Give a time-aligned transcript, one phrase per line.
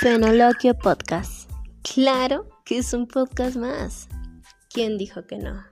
[0.00, 1.50] Fenoloquio Podcast.
[1.82, 4.08] Claro que es un podcast más.
[4.70, 5.62] ¿Quién dijo que no?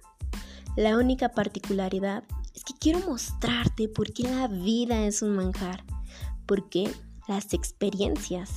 [0.77, 2.25] La única particularidad
[2.55, 5.83] es que quiero mostrarte por qué la vida es un manjar.
[6.45, 6.93] Porque
[7.27, 8.51] las experiencias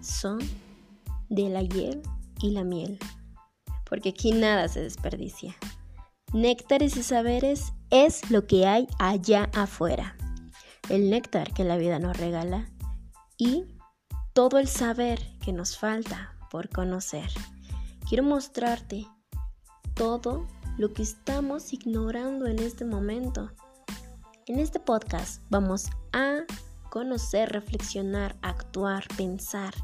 [0.00, 0.40] son
[1.28, 2.02] de la hiel
[2.40, 2.98] y la miel.
[3.88, 5.54] Porque aquí nada se desperdicia.
[6.32, 10.16] Néctares y saberes es lo que hay allá afuera.
[10.88, 12.68] El néctar que la vida nos regala
[13.38, 13.66] y
[14.32, 17.28] todo el saber que nos falta por conocer.
[18.08, 19.06] Quiero mostrarte
[19.94, 20.46] todo
[20.78, 23.50] lo que estamos ignorando en este momento.
[24.46, 26.40] En este podcast vamos a
[26.90, 29.74] conocer, reflexionar, actuar, pensar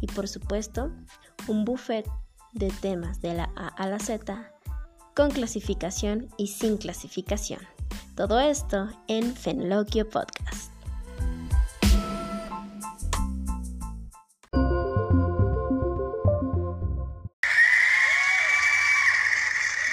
[0.00, 0.90] y por supuesto
[1.46, 2.06] un buffet
[2.52, 4.50] de temas de la A a la Z
[5.14, 7.60] con clasificación y sin clasificación.
[8.16, 10.69] Todo esto en Fenloquio Podcast.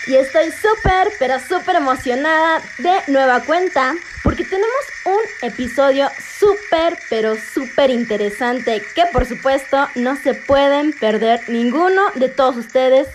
[0.08, 4.70] Y estoy súper, pero súper emocionada de nueva cuenta porque tenemos
[5.06, 6.08] un episodio
[6.40, 13.10] súper, pero súper interesante que por supuesto no se pueden perder ninguno de todos ustedes,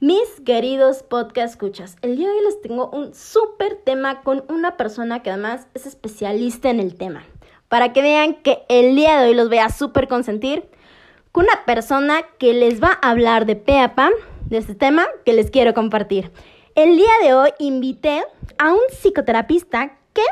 [0.00, 1.96] mis queridos podcast escuchas.
[2.02, 5.86] El día de hoy les tengo un súper tema con una persona que además es
[5.86, 7.24] especialista en el tema.
[7.68, 10.68] Para que vean que el día de hoy los voy a súper consentir
[11.32, 14.10] con una persona que les va a hablar de PEAPA
[14.46, 16.30] de este tema que les quiero compartir.
[16.74, 18.22] El día de hoy invité
[18.58, 20.22] a un psicoterapista que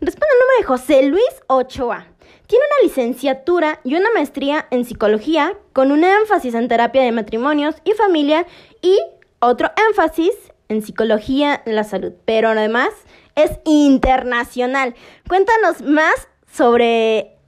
[0.00, 2.06] responde al nombre de José Luis Ochoa.
[2.46, 7.76] Tiene una licenciatura y una maestría en psicología con un énfasis en terapia de matrimonios
[7.84, 8.46] y familia
[8.82, 8.98] y
[9.40, 10.32] otro énfasis
[10.68, 12.12] en psicología de la salud.
[12.24, 12.90] Pero además
[13.34, 14.94] es internacional.
[15.28, 17.38] Cuéntanos más sobre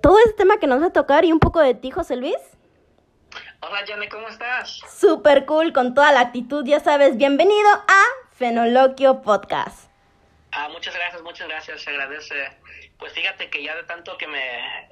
[0.00, 2.49] todo este tema que nos va a tocar y un poco de ti, José Luis.
[3.62, 4.80] Hola, Jane, ¿cómo estás?
[4.88, 7.18] Super cool, con toda la actitud, ya sabes.
[7.18, 9.90] Bienvenido a Fenoloquio Podcast.
[10.50, 12.34] Ah, muchas gracias, muchas gracias, se agradece.
[12.98, 14.42] Pues fíjate que ya de tanto que me.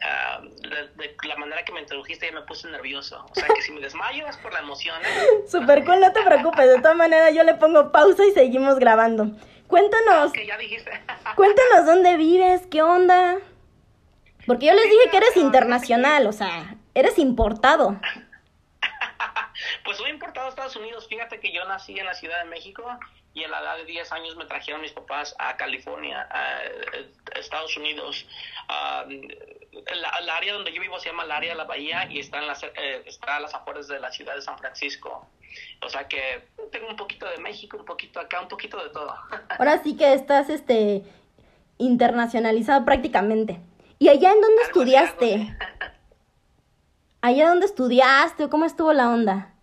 [0.02, 3.24] Ah, de, la manera que me introdujiste ya me puse nervioso.
[3.30, 5.00] O sea que si me desmayo es por la emoción.
[5.02, 5.26] ¿eh?
[5.48, 6.68] Super cool, no te preocupes.
[6.68, 9.30] De todas maneras, yo le pongo pausa y seguimos grabando.
[9.66, 10.30] Cuéntanos.
[10.32, 10.90] Que ya dijiste.
[11.36, 13.38] cuéntanos dónde vives, qué onda.
[14.46, 17.98] Porque yo les dije que eres internacional, o sea, eres importado.
[19.84, 21.06] Pues soy importado a Estados Unidos.
[21.08, 22.84] Fíjate que yo nací en la Ciudad de México
[23.34, 26.62] y a la edad de 10 años me trajeron mis papás a California, a
[27.38, 28.26] Estados Unidos.
[29.86, 32.46] el, área donde yo vivo se llama el área de la Bahía y está, en
[32.46, 35.28] las, eh, está a las afueras de la ciudad de San Francisco.
[35.82, 39.14] O sea que tengo un poquito de México, un poquito acá, un poquito de todo.
[39.58, 41.02] Ahora sí que estás este
[41.78, 43.60] internacionalizado prácticamente.
[43.98, 45.56] ¿Y allá en dónde estudiaste?
[47.20, 49.54] ¿Allá dónde estudiaste o cómo estuvo la onda?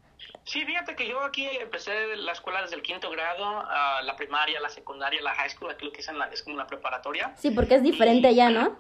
[0.46, 3.66] Sí, fíjate que yo aquí empecé la escuela desde el quinto grado,
[4.04, 6.68] la primaria, la secundaria, la high school, aquí lo que es, la, es como la
[6.68, 7.36] preparatoria.
[7.36, 8.78] Sí, porque es diferente allá, ¿no?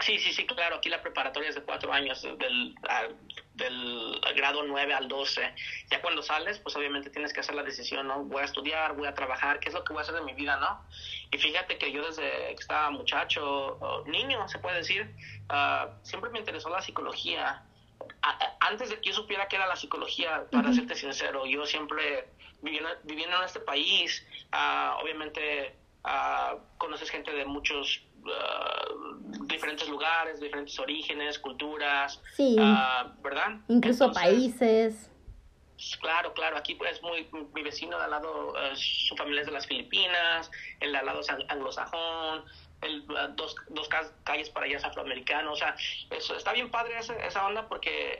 [0.00, 2.74] Sí, sí, sí, claro, aquí la preparatoria es de cuatro años, del,
[3.54, 5.54] del grado nueve al doce.
[5.90, 8.24] Ya cuando sales, pues obviamente tienes que hacer la decisión, ¿no?
[8.24, 10.34] Voy a estudiar, voy a trabajar, ¿qué es lo que voy a hacer de mi
[10.34, 10.84] vida, no?
[11.30, 15.14] Y fíjate que yo desde que estaba muchacho, niño, se puede decir,
[15.48, 17.62] ah, siempre me interesó la psicología
[18.60, 22.28] antes de que yo supiera qué era la psicología, para serte sincero, yo siempre
[22.62, 30.40] viviendo, viviendo en este país, uh, obviamente uh, conoces gente de muchos uh, diferentes lugares,
[30.40, 32.56] diferentes orígenes, culturas, sí.
[33.22, 33.60] ¿verdad?
[33.68, 35.10] Incluso países.
[36.00, 39.66] Claro, claro, aquí pues muy, mi vecino de al lado, su familia es de las
[39.66, 42.44] Filipinas, el de al lado es anglosajón,
[42.82, 43.06] el,
[43.36, 43.88] dos, dos
[44.24, 45.74] calles para allá es afroamericano, o sea,
[46.10, 48.18] eso, está bien padre esa, esa onda porque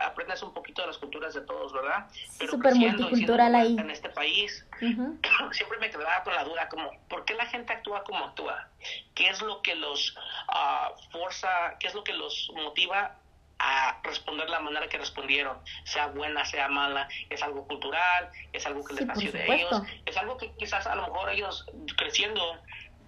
[0.00, 2.06] aprendes un poquito de las culturas de todos, ¿verdad?
[2.38, 3.76] Pero Súper multicultural ahí.
[3.78, 4.66] En este país,
[5.52, 8.68] siempre me quedaba con la duda, como, ¿por qué la gente actúa como actúa?
[9.14, 10.16] ¿Qué es lo que los
[10.48, 13.16] uh, forza, qué es lo que los motiva
[13.62, 18.84] a responder la manera que respondieron, sea buena, sea mala, es algo cultural, es algo
[18.84, 21.64] que les nació de ellos, es algo que quizás a lo mejor ellos
[21.96, 22.58] creciendo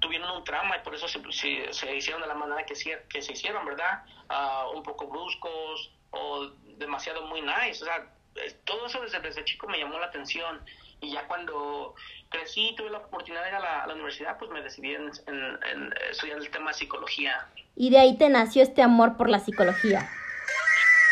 [0.04, 1.20] tuvieron un trauma y por eso se,
[1.72, 2.74] se, hicieron de la manera que,
[3.08, 4.04] que se hicieron, ¿verdad?
[4.28, 7.82] Ah, un poco bruscos o demasiado muy nice.
[7.82, 8.06] O sea,
[8.64, 10.60] todo eso desde, desde chico me llamó la atención.
[11.00, 11.94] Y ya cuando
[12.28, 15.10] crecí y tuve la oportunidad de ir a la, universidad, pues me decidí en,
[16.10, 17.48] estudiar el tema de psicología.
[17.74, 20.08] Y de ahí te nació este amor por la psicología.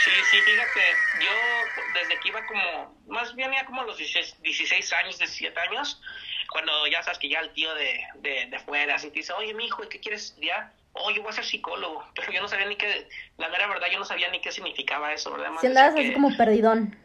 [0.05, 0.81] Sí, sí, fíjate,
[1.21, 5.59] yo desde que iba como, más bien ya como a los 16, 16 años, 17
[5.61, 6.01] años,
[6.53, 9.55] cuando ya sabes que ya el tío de, de, de fuera, así te dice, oye,
[9.55, 10.73] mi hijo, ¿qué quieres estudiar?
[10.95, 13.09] oh, yo voy a ser psicólogo, pero yo no sabía ni qué,
[13.39, 15.51] la mera verdad, yo no sabía ni qué significaba eso, ¿verdad?
[15.61, 16.97] si andabas así como perdidón.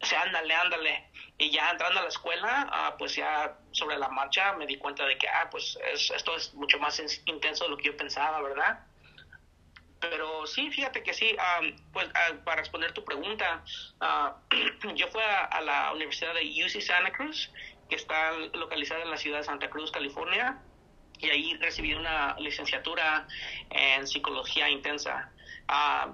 [0.00, 1.10] O sea, ándale, ándale.
[1.38, 5.04] Y ya entrando a la escuela, ah, pues ya sobre la marcha me di cuenta
[5.04, 5.76] de que, ah, pues
[6.14, 8.78] esto es mucho más intenso de lo que yo pensaba, ¿verdad?
[10.00, 11.36] Pero sí, fíjate que sí,
[11.92, 13.64] pues ah, para responder tu pregunta,
[14.00, 14.36] ah,
[14.94, 17.50] yo fui a, la Universidad de UC Santa Cruz,
[17.88, 20.62] que está localizada en la ciudad de Santa Cruz, California,
[21.18, 23.26] y ahí recibí una licenciatura
[23.70, 25.32] en psicología intensa.
[25.68, 26.12] Uh,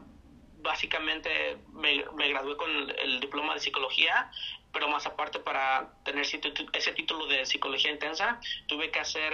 [0.63, 4.31] básicamente me, me, gradué con el diploma de psicología,
[4.73, 9.33] pero más aparte para tener ese título de psicología intensa, tuve que hacer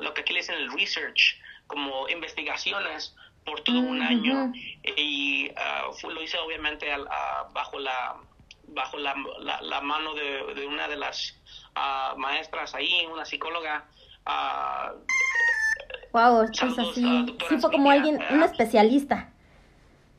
[0.00, 4.52] lo que aquí le dicen el research, como investigaciones por todo un año
[4.96, 6.86] y uh, lo hice obviamente
[7.52, 8.16] bajo la
[8.68, 9.14] bajo la,
[9.60, 11.36] la, mano de, de, una de las
[11.76, 13.86] uh, maestras ahí, una psicóloga.
[16.12, 17.36] wow, uh, pues así.
[17.48, 19.32] Sí, fue como alguien, un especialista.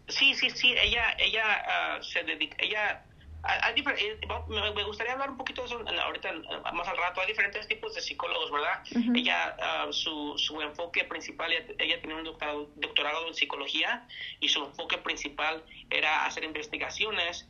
[0.07, 3.03] Sí, sí, sí, ella, ella se dedica, ella
[3.47, 4.19] eh,
[4.49, 6.33] me gustaría hablar un poquito de eso ahorita,
[6.73, 7.21] más al rato.
[7.21, 8.83] Hay diferentes tipos de psicólogos, ¿verdad?
[9.15, 14.05] Ella, ah, su, su enfoque principal, ella, ella tenía un doctorado, doctorado en psicología
[14.39, 17.47] y su enfoque principal era hacer investigaciones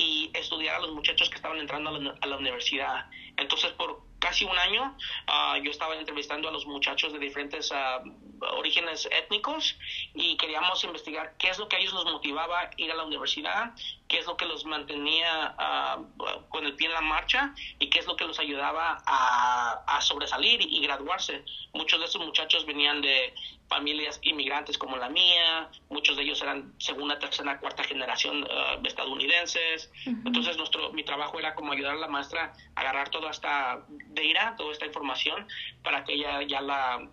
[0.00, 3.04] y estudiar a los muchachos que estaban entrando a la, universidad.
[3.36, 8.54] Entonces, por casi un año, ah, yo estaba entrevistando a los muchachos de diferentes uh,
[8.56, 9.76] orígenes étnicos
[10.14, 13.74] y queríamos investigar qué es lo que a ellos los motivaba ir a la universidad,
[14.10, 18.00] qué es lo que los mantenía uh, con el pie en la marcha y qué
[18.00, 21.44] es lo que los ayudaba a, a sobresalir y, graduarse.
[21.72, 23.32] Muchos de esos muchachos venían de
[23.68, 29.92] familias inmigrantes como la mía, muchos de ellos eran segunda, tercera, cuarta generación uh, estadounidenses.
[30.04, 34.56] Entonces nuestro mi trabajo era como ayudar a la maestra a agarrar toda esta data,
[34.56, 35.46] toda esta información
[35.84, 37.08] para que ella ya la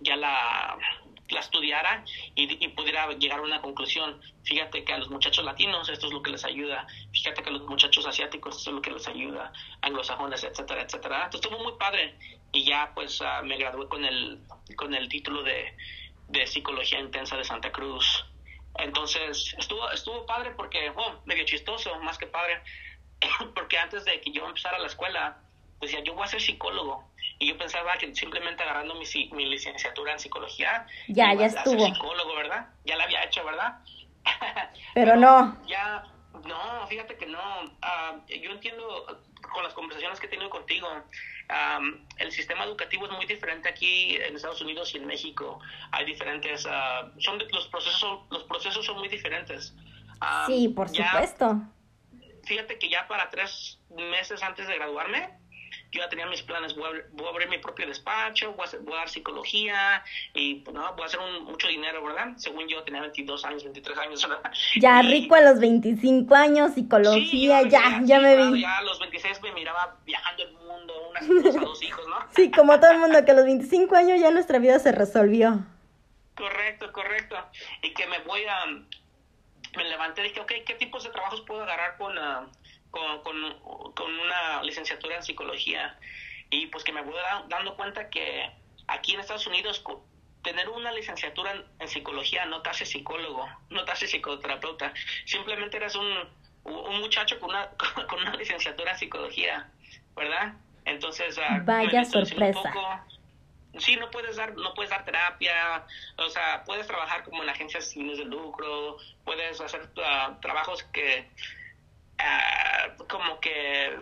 [0.00, 0.78] ya la,
[1.32, 4.20] la estudiara y, pudiera llegar a una conclusión.
[4.44, 7.52] Fíjate que a los muchachos latinos esto es lo que les ayuda, fíjate que a
[7.52, 9.52] los muchachos asiáticos esto es lo que les ayuda,
[9.82, 11.24] anglosajones, etcétera, etcétera.
[11.24, 12.16] Entonces estuvo muy padre
[12.52, 14.40] y ya pues ah, me gradué con el,
[14.76, 15.74] con el título de,
[16.28, 18.24] de psicología intensa de Santa Cruz.
[18.78, 22.62] Entonces estuvo, estuvo padre porque, oh, medio chistoso, más que padre,
[23.54, 25.38] porque antes de que yo empezara la escuela,
[25.80, 27.11] decía, yo voy a ser psicólogo
[27.42, 31.84] y yo pensaba que simplemente agarrando mi, mi licenciatura en psicología, ya, ya estuvo.
[31.86, 32.68] psicólogo, ¿verdad?
[32.84, 33.80] Ya la había hecho, ¿verdad?
[34.94, 35.60] Pero, no.
[35.66, 36.04] Ya,
[36.46, 37.40] no, fíjate que no.
[37.82, 40.86] Ah, yo entiendo con las conversaciones que he tenido contigo,
[42.18, 45.58] el sistema educativo es muy diferente aquí en Estados Unidos y en México.
[45.90, 49.74] Hay diferentes, uh, son los procesos, los procesos son muy diferentes.
[50.46, 51.60] sí, por supuesto.
[52.44, 55.41] Fíjate que ya para tres meses antes de graduarme,
[55.92, 60.02] yo ya tenía mis planes, voy a, abrir mi propio despacho, voy a, dar psicología
[60.32, 62.32] y pues, no, voy a hacer mucho dinero, ¿verdad?
[62.36, 64.52] Según yo tenía 22 años, 23 años, ¿verdad?
[64.80, 68.62] Ya rico a los 25 años, psicología, ya, ya, me vi.
[68.62, 71.28] Ya a los 26 me miraba viajando el mundo, unas
[71.60, 72.16] dos hijos, ¿no?
[72.34, 75.62] sí, como todo el mundo, que a los 25 años ya nuestra vida se resolvió.
[76.34, 77.36] Correcto, correcto.
[77.82, 78.64] Y que me voy a...
[79.76, 82.16] Me levanté y dije, ok, ¿qué tipos de trabajos puedo agarrar con...
[82.16, 82.48] Uh,
[82.92, 83.22] con,
[83.94, 85.98] con, una licenciatura en psicología
[86.50, 87.14] y pues que me voy
[87.48, 88.50] dando cuenta que
[88.86, 89.82] aquí en Estados Unidos
[90.42, 94.92] tener una licenciatura en, psicología no te hace psicólogo, no te hace psicoterapeuta,
[95.24, 96.06] simplemente eres un,
[96.64, 97.70] un muchacho con una,
[98.08, 99.70] con una licenciatura en psicología,
[100.14, 100.54] ¿verdad?
[100.84, 103.06] Entonces, uh, vaya sorpresa.
[103.78, 105.86] sí, no puedes dar, no puedes dar terapia,
[106.18, 111.30] o sea, puedes trabajar como en agencias sin de lucro, puedes hacer uh, trabajos que
[112.24, 113.96] Ah, como que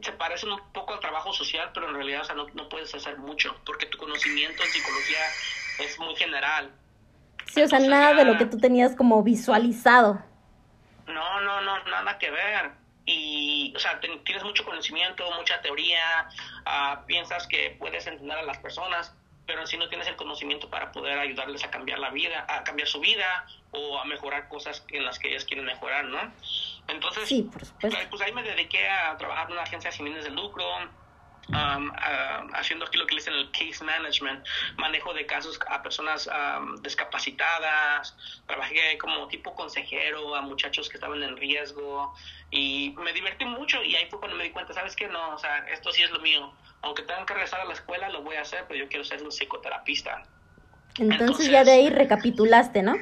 [0.00, 2.94] se parecen un poco al trabajo social, pero en realidad o sea, no, no, puedes
[2.94, 5.20] hacer mucho, porque tu conocimiento en psicología
[5.80, 6.70] es muy general.
[7.46, 10.22] Sí, o sea, nada de lo que tú tenías como visualizado.
[11.06, 12.72] No, no, no, nada que ver.
[13.06, 16.28] Y, o sea, tienes mucho conocimiento, mucha teoría,
[16.66, 19.14] uh, piensas que puedes entender a las personas,
[19.46, 22.88] pero si no tienes el conocimiento para poder ayudarles a cambiar la vida, a cambiar
[22.88, 26.32] su vida o a mejorar cosas en las que ellas quieren mejorar, ¿no?
[26.88, 27.44] Entonces,
[28.10, 30.64] pues ahí me dediqué a trabajar en una agencia sin fines de lucro,
[31.48, 31.92] um,
[32.54, 34.44] haciendo aquí lo que le dicen el case management,
[34.76, 41.22] manejo de casos a personas um, discapacitadas, trabajé como tipo consejero a muchachos que estaban
[41.22, 42.14] en riesgo
[42.50, 45.08] y me divertí mucho y ahí fue cuando me di cuenta, ¿sabes qué?
[45.08, 46.52] No, o sea, esto sí es lo mío.
[46.82, 49.22] Aunque tenga que regresar a la escuela, lo voy a hacer, pero yo quiero ser
[49.22, 50.22] un psicoterapista.
[50.98, 52.94] Entonces ya de ahí recapitulaste, ¿no?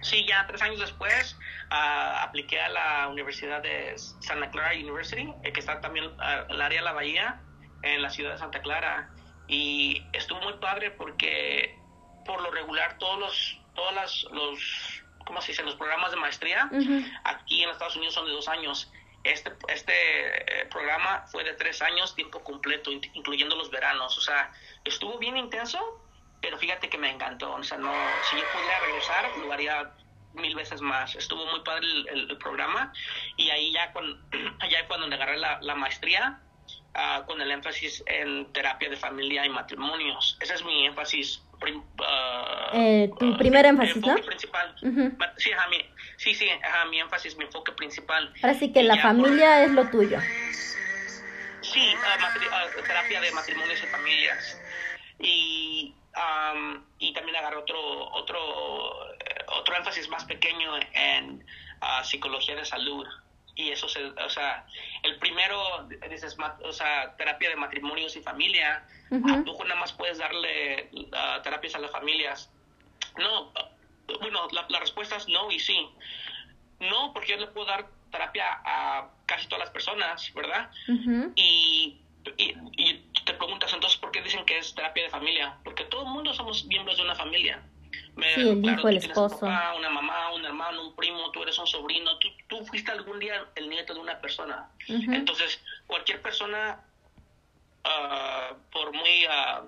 [0.00, 1.36] Sí, ya tres años después
[1.72, 6.80] apliqué a la Universidad de Santa Clara University, eh, que está también en el área
[6.80, 7.40] de la Bahía,
[7.82, 9.10] en la ciudad de Santa Clara.
[9.48, 11.78] Y estuvo muy padre porque
[12.24, 15.62] por lo regular todos los, todas las, los, ¿cómo se dice?
[15.62, 16.70] Los programas de maestría
[17.24, 18.90] aquí en Estados Unidos son de dos años.
[19.24, 24.18] Este, este eh, programa fue de tres años, tiempo completo, incluyendo los veranos.
[24.18, 24.52] O sea,
[24.84, 25.78] estuvo bien intenso,
[26.40, 27.52] pero fíjate que me encantó.
[27.54, 27.92] O sea, no,
[28.30, 29.92] si yo pudiera regresar, lo haría
[30.34, 31.14] mil veces más.
[31.14, 32.92] Estuvo muy padre el, programa
[33.36, 34.18] y ahí ya, cuando,
[34.60, 36.40] allá cuando agarré la, la maestría,
[36.94, 40.36] uh, con el énfasis en terapia de familia y matrimonios.
[40.40, 41.42] Ese es mi énfasis.
[41.62, 44.16] Uh, eh, tu primer énfasis, ¿no?
[44.16, 44.74] principal.
[45.36, 45.76] sí, ajá, mi,
[46.16, 48.32] sí, sí, ajá, mi énfasis, mi enfoque principal.
[48.42, 50.18] Ahora sí que la familia es lo tuyo.
[51.60, 51.94] Sí,
[52.84, 54.60] terapia de matrimonios y familias.
[55.20, 57.80] Y Um, y también agarró otro
[58.12, 59.16] otro
[59.48, 61.44] otro énfasis más pequeño en
[61.80, 63.06] uh, psicología de salud.
[63.54, 64.66] Y eso se, o sea
[65.02, 70.88] el primero dices o sea terapia de matrimonios y familia tú nada más puedes darle
[70.94, 72.50] uh, terapias a las familias.
[73.18, 73.52] No
[74.20, 75.86] bueno la, respuesta es no y sí.
[76.80, 80.70] No porque yo le puedo dar terapia a casi todas las personas verdad
[81.36, 82.02] y
[82.36, 86.02] y, y, te preguntas entonces por qué dicen que es terapia de familia, porque todo
[86.02, 87.62] el mundo somos miembros de una familia.
[88.14, 89.34] Me, sí, el hijo, el esposo.
[89.34, 92.92] Un papá, una mamá, un hermano, un primo, tú eres un sobrino, tú, tú fuiste
[92.92, 94.68] algún día el nieto de una persona.
[94.88, 96.80] Entonces, cualquier persona,
[97.84, 99.66] uh, por muy uh,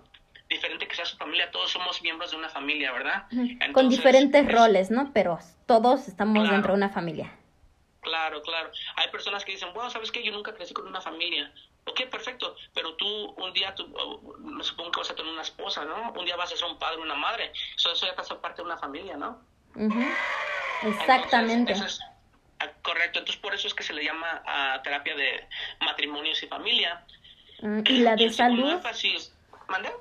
[0.48, 3.26] diferente que sea su familia, todos somos miembros de una familia, ¿verdad?
[3.72, 5.10] Con diferentes roles, ¿no?
[5.14, 7.32] Pero todos estamos dentro de una familia.
[8.02, 8.70] Claro, claro.
[8.96, 10.22] Hay personas que dicen, bueno, ¿sabes qué?
[10.22, 11.50] Yo nunca crecí con una familia.
[11.86, 13.86] Ok, perfecto, pero tú un día, tú,
[14.38, 16.12] me supongo que vas a tener una esposa, ¿no?
[16.12, 17.52] Un día vas a ser un padre, una madre.
[17.76, 19.40] Eso, eso ya pasa parte de una familia, ¿no?
[20.82, 21.74] Exactamente.
[22.60, 25.46] Ah, correcto, entonces por eso es que se le llama a terapia de
[25.80, 27.04] matrimonios y familia.
[27.60, 28.80] Mm, y la de salud.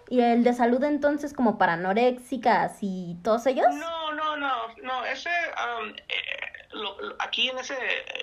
[0.09, 3.73] ¿Y el de salud entonces como para anoréxicas y todos ellos?
[3.73, 6.52] No, no, no, no, ese, um, eh,
[7.19, 7.75] aquí en ese,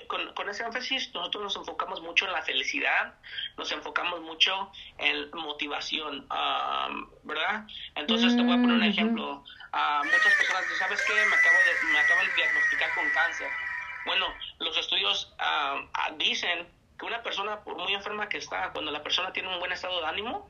[0.07, 3.13] con, con, ese énfasis nosotros nos enfocamos mucho en la felicidad,
[3.57, 7.65] nos enfocamos mucho en motivación, um, ¿verdad?
[7.95, 9.43] Entonces te voy a poner un mm, ejemplo.
[9.73, 11.13] Uh, muchas personas dicen, ¿sabes qué?
[11.13, 13.47] Me, acabo de, me acaban de diagnosticar con cáncer.
[14.05, 14.27] Bueno,
[14.59, 16.67] los estudios um, dicen
[16.99, 20.01] que una persona, por muy enferma que está, cuando la persona tiene un buen estado
[20.01, 20.49] de ánimo,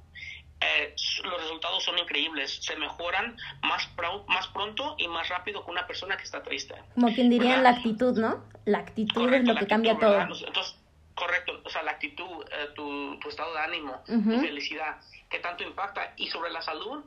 [0.61, 2.59] eh, los resultados son increíbles.
[2.61, 3.89] Se mejoran más,
[4.27, 6.75] más pronto y más rápido que una persona que está triste.
[6.93, 8.45] Como quien diría la actitud, ¿no?
[8.65, 10.21] La actitud es lo que cambia todo.
[10.21, 10.75] Entonces,
[11.15, 14.99] correcto, o sea, la actitud, eh, tu, tu, estado de ánimo, tu felicidad,
[15.29, 16.13] que tanto impacta.
[16.17, 17.03] Y sobre la salud,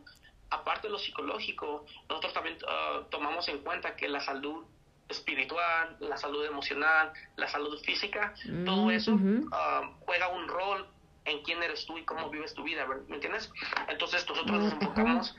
[0.50, 4.64] aparte de lo psicológico, nosotros también uh, tomamos en cuenta que la salud
[5.08, 8.34] espiritual, la salud emocional, la salud física,
[8.64, 10.88] todo mm, eso uh, juega un rol
[11.24, 13.50] en quién eres tú y cómo vives tu vida, ¿me entiendes?
[13.88, 15.36] Entonces nosotros nos enfocamos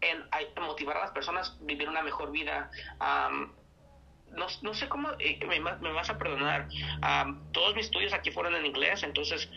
[0.00, 0.24] en,
[0.60, 2.70] motivar a las personas a vivir una mejor vida.
[3.00, 6.68] no, no, sé cómo, eh, me, me, vas a perdonar,
[7.52, 9.48] todos mis estudios aquí fueron en inglés, entonces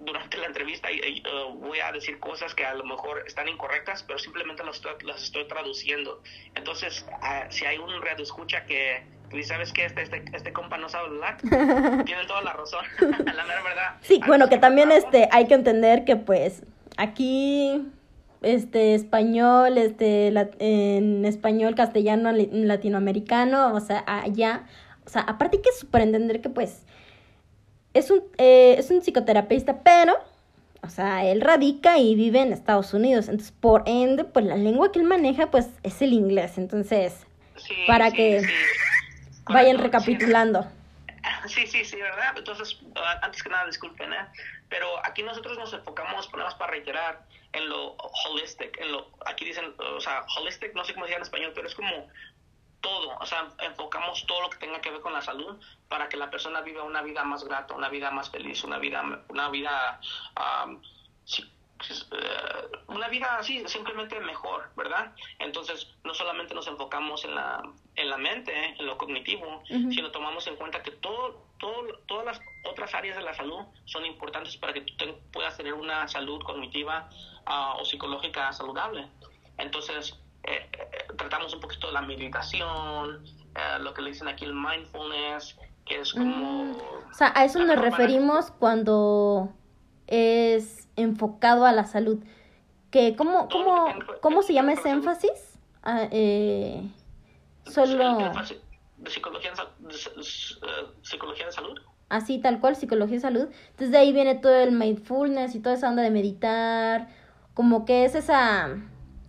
[0.00, 4.18] durante la entrevista uh, voy a decir cosas que a lo mejor están incorrectas, pero
[4.18, 6.22] simplemente las estoy, las estoy traduciendo.
[6.54, 10.78] Entonces, ah, si hay un radio escucha que y sabes que este, este, este compa
[10.78, 11.36] no sabe hablar,
[12.04, 13.96] tienen toda la razón, la mera verdad.
[14.00, 16.62] Sí, bueno, que también este, hay que entender que pues
[16.96, 17.86] aquí
[18.42, 24.66] este español, este en español, castellano, latinoamericano, o sea, allá,
[25.06, 26.84] o sea, aparte hay que super entender que pues
[27.94, 30.14] es un, eh, es un psicoterapeuta, pero,
[30.82, 34.92] o sea, él radica y vive en Estados Unidos, entonces por ende, pues la lengua
[34.92, 37.26] que él maneja pues es el inglés, entonces,
[37.86, 38.42] para que
[39.48, 40.66] vayan recapitulando.
[41.46, 42.34] Sí, sí, sí, ¿verdad?
[42.36, 42.78] Entonces,
[43.22, 44.26] antes que nada, disculpen, ¿eh?
[44.68, 49.74] Pero aquí nosotros nos enfocamos, ponemos para reiterar, en lo holistic, en lo, aquí dicen,
[49.78, 52.08] o sea, holistic, no sé cómo se en español, pero es como
[52.80, 56.16] todo, o sea, enfocamos todo lo que tenga que ver con la salud para que
[56.16, 60.00] la persona viva una vida más grata, una vida más feliz, una vida, una vida
[60.66, 60.80] um,
[62.88, 65.12] una vida así, simplemente mejor, ¿verdad?
[65.38, 67.62] Entonces, no solamente nos enfocamos en la,
[67.98, 72.40] en la mente, en lo cognitivo, sino tomamos en cuenta que todo, todo, todas las
[72.70, 77.08] otras áreas de la salud son importantes para que tú puedas tener una salud cognitiva
[77.46, 79.06] ah, o psicológica saludable.
[79.58, 83.24] Entonces, eh, eh, tratamos un poquito de la meditación,
[83.80, 86.64] lo que le dicen aquí el mindfulness, que es como...
[86.64, 86.76] Mm.
[87.10, 89.52] o sea, a eso nos referimos cuando
[90.06, 92.18] es enfocado a la salud.
[92.90, 95.58] Que, ¿cómo, cómo, cómo se llama ese énfasis?
[95.82, 96.82] Ah, eh,
[97.68, 98.32] solo...
[99.06, 99.52] Psicología,
[101.02, 101.80] psicología de salud.
[102.08, 103.48] Así, tal cual, psicología de salud.
[103.70, 107.08] Entonces de ahí viene todo el mindfulness y toda esa onda de meditar.
[107.54, 108.76] Como que es esa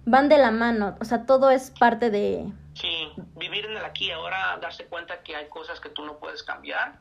[0.10, 2.51] van de la mano, o sea, todo es parte de...
[2.74, 6.41] Sí, vivir en el aquí ahora, darse cuenta que hay cosas que tú no puedes
[6.41, 7.00] cambiar,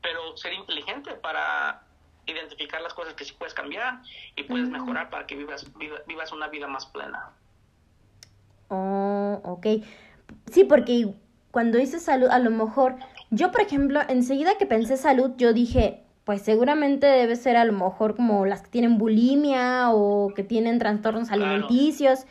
[0.00, 1.82] pero ser inteligente para
[2.26, 4.00] identificar las cosas que sí puedes cambiar
[4.34, 5.66] y puedes mejorar para que vivas,
[6.06, 7.30] vivas una vida más plena.
[8.68, 9.66] Oh, ok.
[10.50, 11.14] Sí, porque
[11.50, 12.96] cuando dices salud, a lo mejor,
[13.30, 17.72] yo por ejemplo, enseguida que pensé salud, yo dije, pues seguramente debe ser a lo
[17.72, 22.26] mejor como las que tienen bulimia o que tienen trastornos alimenticios.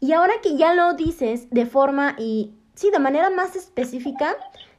[0.00, 4.34] Y ahora que ya lo dices de forma y sí, de manera más específica,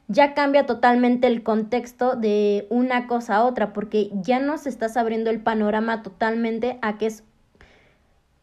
[0.06, 5.30] ya cambia totalmente el contexto de una cosa a otra, porque ya nos estás abriendo
[5.30, 7.24] el panorama totalmente a que es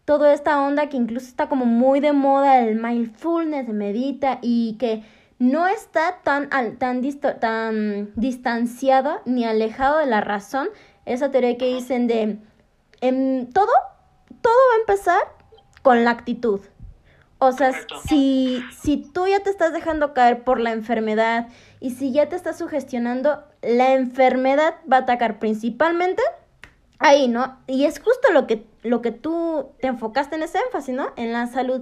[0.05, 5.03] toda esta onda que incluso está como muy de moda, el mindfulness, medita, y que
[5.39, 7.01] no está tan, tan,
[7.39, 10.69] tan distanciado ni alejado de la razón.
[11.05, 12.39] Esa teoría que dicen de en
[13.01, 13.71] em, todo,
[14.41, 15.21] todo va a empezar
[15.81, 16.61] con la actitud.
[17.37, 17.73] O sea,
[18.07, 22.35] si, si tú ya te estás dejando caer por la enfermedad y si ya te
[22.35, 26.23] estás sugestionando, la enfermedad va a atacar principalmente
[26.97, 27.59] ahí, ¿no?
[27.67, 31.07] Y es justo lo que, lo que tú te enfocaste en ese énfasis, ¿no?
[31.15, 31.81] En la salud.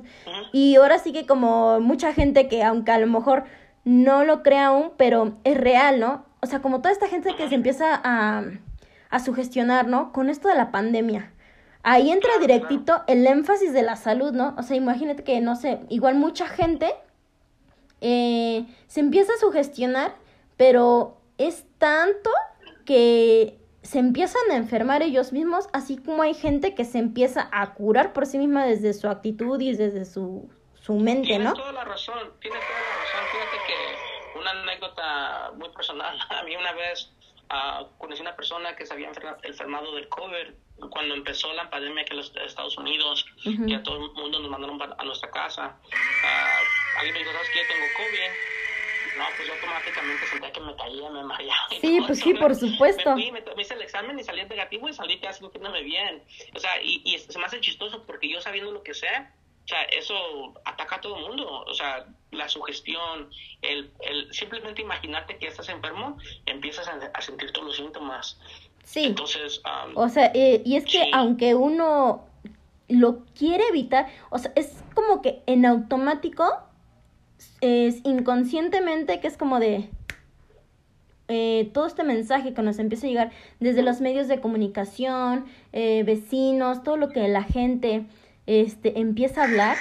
[0.52, 3.44] Y ahora sí que como mucha gente que aunque a lo mejor
[3.84, 6.26] no lo crea aún, pero es real, ¿no?
[6.42, 8.44] O sea, como toda esta gente que se empieza a,
[9.10, 10.12] a sugestionar, ¿no?
[10.12, 11.32] Con esto de la pandemia.
[11.84, 14.56] Ahí entra directito el énfasis de la salud, ¿no?
[14.58, 16.94] O sea, imagínate que, no sé, igual mucha gente
[18.00, 20.16] eh, se empieza a sugestionar,
[20.56, 22.30] pero es tanto
[22.86, 27.74] que se empiezan a enfermar ellos mismos, así como hay gente que se empieza a
[27.74, 31.54] curar por sí misma desde su actitud y desde su, su mente, ¿no?
[31.54, 33.20] Tiene toda la razón, tiene toda la razón.
[33.32, 37.12] Fíjate que una anécdota muy personal, a mí una vez
[37.52, 39.12] uh, conocí una persona que se había
[39.44, 40.54] enfermado del COVID
[40.90, 44.50] cuando empezó la pandemia aquí en los Estados Unidos, y a todo el mundo nos
[44.50, 45.78] mandaron a nuestra casa.
[45.86, 48.64] Uh, alguien me dijo, ¿sabes que yo tengo COVID?
[49.18, 51.68] No, pues yo automáticamente sentía que me caía, me mareaba.
[51.82, 53.16] Sí, pues sí, por supuesto.
[53.16, 56.24] Me, me, hice el examen y salí negativo y salí casi sintiéndome bien.
[56.56, 59.08] O sea, y, y se me hace chistoso porque yo sabiendo lo que sé,
[59.64, 61.64] o sea, eso ataca a todo el mundo.
[61.66, 63.30] O sea, la sugestión,
[63.62, 68.40] el, el simplemente imaginarte que estás enfermo, empiezas a, sentir todos los síntomas.
[68.84, 69.06] Sí.
[69.06, 69.62] Entonces,
[69.96, 72.28] o sea, eh, y es que aunque uno
[72.90, 76.44] lo quiere evitar, o sea, es como que en automático
[77.62, 79.90] es inconscientemente que es como de
[81.30, 86.04] eh, todo este mensaje que nos empieza a llegar desde los medios de comunicación, eh,
[86.06, 88.06] vecinos, todo lo que la gente
[88.46, 89.78] este, empieza a hablar.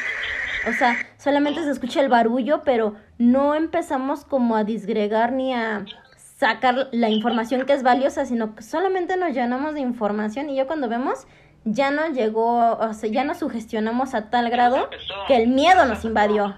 [0.69, 5.85] O sea, solamente se escucha el barullo, pero no empezamos como a disgregar ni a
[6.17, 10.67] sacar la información que es valiosa, sino que solamente nos llenamos de información y yo
[10.67, 11.27] cuando vemos
[11.65, 14.89] ya no llegó, o sea, ya nos sugestionamos a tal grado
[15.29, 16.57] que el miedo nos invadió.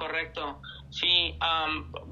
[0.00, 0.62] Correcto.
[0.88, 1.38] Sí,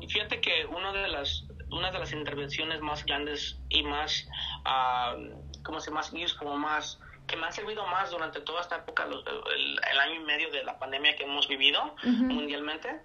[0.09, 4.27] fíjate que una de las una de las intervenciones más grandes y más,
[4.67, 9.05] um, ¿cómo se más useful, más que me ha servido más durante toda esta época,
[9.07, 13.03] el, año y medio de la pandemia que hemos vivido mundialmente,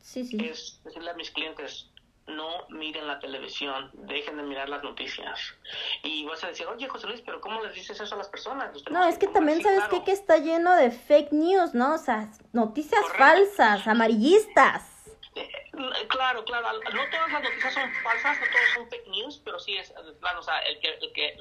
[0.00, 0.36] sí, sí.
[0.44, 1.90] es decirle a mis clientes,
[2.26, 5.54] no miren la televisión, dejen de mirar las noticias.
[6.02, 8.70] Y vas a decir, oye, José Luis, pero ¿cómo les dices eso a las personas?
[8.90, 11.94] No, es que también sabes que está lleno de fake news, ¿no?
[11.94, 14.92] O sea, noticias falsas, amarillistas.
[15.36, 19.58] Eh, claro, claro, no todas las noticias son falsas, no todas son fake news, pero
[19.58, 21.36] sí es, claro, o sea, el, que, el, que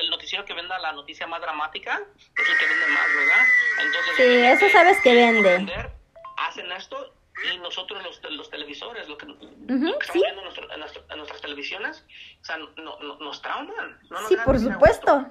[0.00, 3.46] el noticiero que venda la noticia más dramática es el que vende más, ¿verdad?
[3.84, 5.92] Entonces, sí, eso sabes que vende.
[6.36, 7.12] hacen esto
[7.44, 12.04] y nosotros los, los televisores, lo que, estamos viendo en, nuestras televisiones,
[12.40, 14.00] o sea, no, nos trauman.
[14.28, 15.26] sí, por supuesto.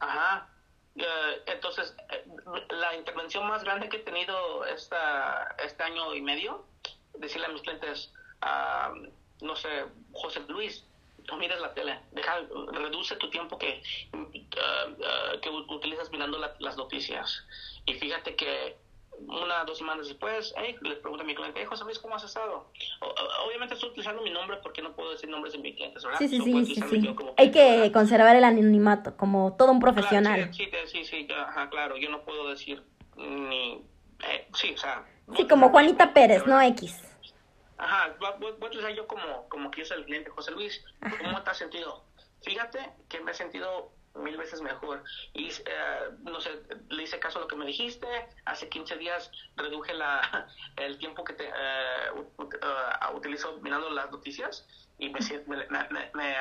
[0.00, 0.48] Ajá.
[0.96, 2.24] Eh, entonces, eh,
[2.70, 6.66] la intervención más grande que he tenido esta, este año y medio,
[7.14, 10.84] decirle a mis clientes, uh, no sé, José Luis,
[11.28, 12.40] no mires la tele, deja,
[12.72, 17.44] reduce tu tiempo que, uh, que utilizas mirando las noticias.
[17.86, 18.76] Y fíjate que
[19.26, 22.24] una dos semanas después, hey, le pregunto a mi cliente, hey, José Luis, ¿cómo has
[22.24, 22.70] estado?
[23.46, 26.18] obviamente estoy utilizando mi nombre porque no puedo decir nombres de mis clientes, ¿verdad?
[26.18, 30.52] Sí, sí, sí, sí, Hay que conservar el anonimato como todo un profesional.
[30.52, 32.82] sí, sí, sí, ajá, claro, yo no puedo decir
[33.16, 33.82] ni...
[34.28, 35.06] Eh, sí, o sea...
[35.36, 37.02] Sí, como Juanita Pérez, no X.
[37.76, 40.84] Ajá, voy, a utilizar yo como, como que es el cliente José Luis.
[41.22, 42.04] ¿Cómo te has sentido?
[42.42, 42.78] Fíjate
[43.08, 45.02] que me he sentido mil veces mejor.
[45.34, 46.50] Y, eh, no sé,
[46.88, 48.06] le hice caso a lo que me dijiste.
[48.44, 54.66] Hace 15 días reduje la, el tiempo que te, eh, uh, utilizo mirando las noticias
[54.98, 56.36] y me, me, me,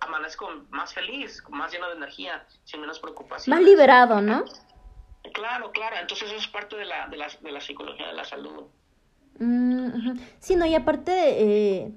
[0.00, 3.56] amanezco más feliz, más lleno de energía, sin menos preocupación.
[3.56, 4.44] Más liberado, ¿no?
[5.32, 8.24] Claro, claro, entonces eso es parte de la, de la, de la psicología de la
[8.24, 8.64] salud.
[9.38, 11.92] Mm, sí, no, y aparte, eh,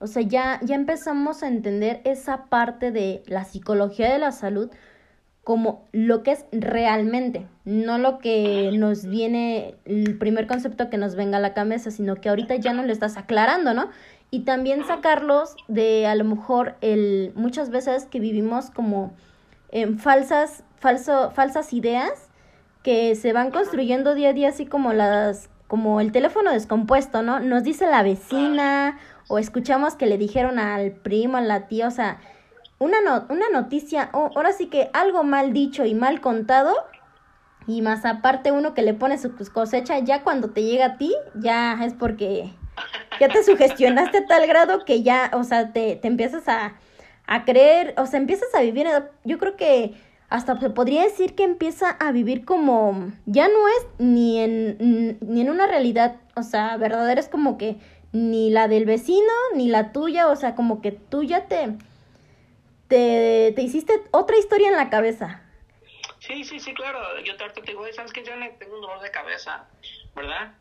[0.00, 4.70] o sea, ya, ya empezamos a entender esa parte de la psicología de la salud
[5.44, 11.16] como lo que es realmente, no lo que nos viene, el primer concepto que nos
[11.16, 13.90] venga a la cabeza, sino que ahorita ya nos lo estás aclarando, ¿no?
[14.30, 19.12] Y también sacarlos de a lo mejor el muchas veces que vivimos como
[19.70, 22.30] en falsas, falso, falsas ideas
[22.82, 27.38] que se van construyendo día a día así como las como el teléfono descompuesto, ¿no?
[27.38, 31.92] Nos dice la vecina o escuchamos que le dijeron al primo, a la tía, o
[31.92, 32.18] sea,
[32.80, 36.74] una, no, una noticia, o ahora sí que algo mal dicho y mal contado,
[37.68, 41.14] y más aparte uno que le pone su cosecha, ya cuando te llega a ti,
[41.36, 42.52] ya es porque
[43.20, 46.74] ya te sugestionaste a tal grado que ya, o sea, te, te empiezas a,
[47.28, 48.88] a creer, o sea, empiezas a vivir,
[49.24, 49.94] yo creo que
[50.30, 55.40] hasta se podría decir que empieza a vivir como, ya no es ni en, ni
[55.40, 57.76] en una realidad, o sea, verdadera, es como que
[58.12, 61.74] ni la del vecino, ni la tuya, o sea, como que tú ya te,
[62.86, 65.42] te, te hiciste otra historia en la cabeza.
[66.20, 69.66] Sí, sí, sí, claro, yo te, digo, ¿sabes que Yo tengo un dolor de cabeza,
[70.14, 70.54] ¿verdad?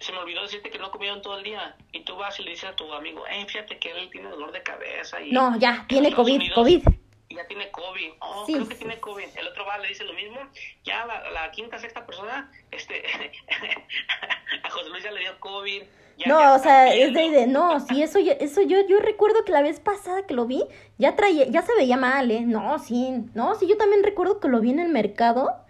[0.00, 1.76] Se me olvidó decirte que no comieron todo el día.
[1.92, 4.50] Y tú vas y le dices a tu amigo, eh, fíjate que él tiene dolor
[4.50, 5.20] de cabeza.
[5.22, 6.82] Y no, ya, tiene COVID, COVID
[7.30, 9.24] ya tiene COVID, oh, creo que tiene COVID.
[9.36, 10.38] El otro va, le dice lo mismo,
[10.84, 13.02] ya la, la quinta, sexta persona, este,
[14.62, 15.82] a José Luis ya le dio COVID.
[16.26, 19.62] no, o sea, es de, de, no, sí, eso, eso yo, yo recuerdo que la
[19.62, 20.64] vez pasada que lo vi,
[20.98, 22.42] ya traía, ya se veía mal, ¿eh?
[22.42, 25.63] No, sí, no, sí, yo también recuerdo que lo vi en el mercado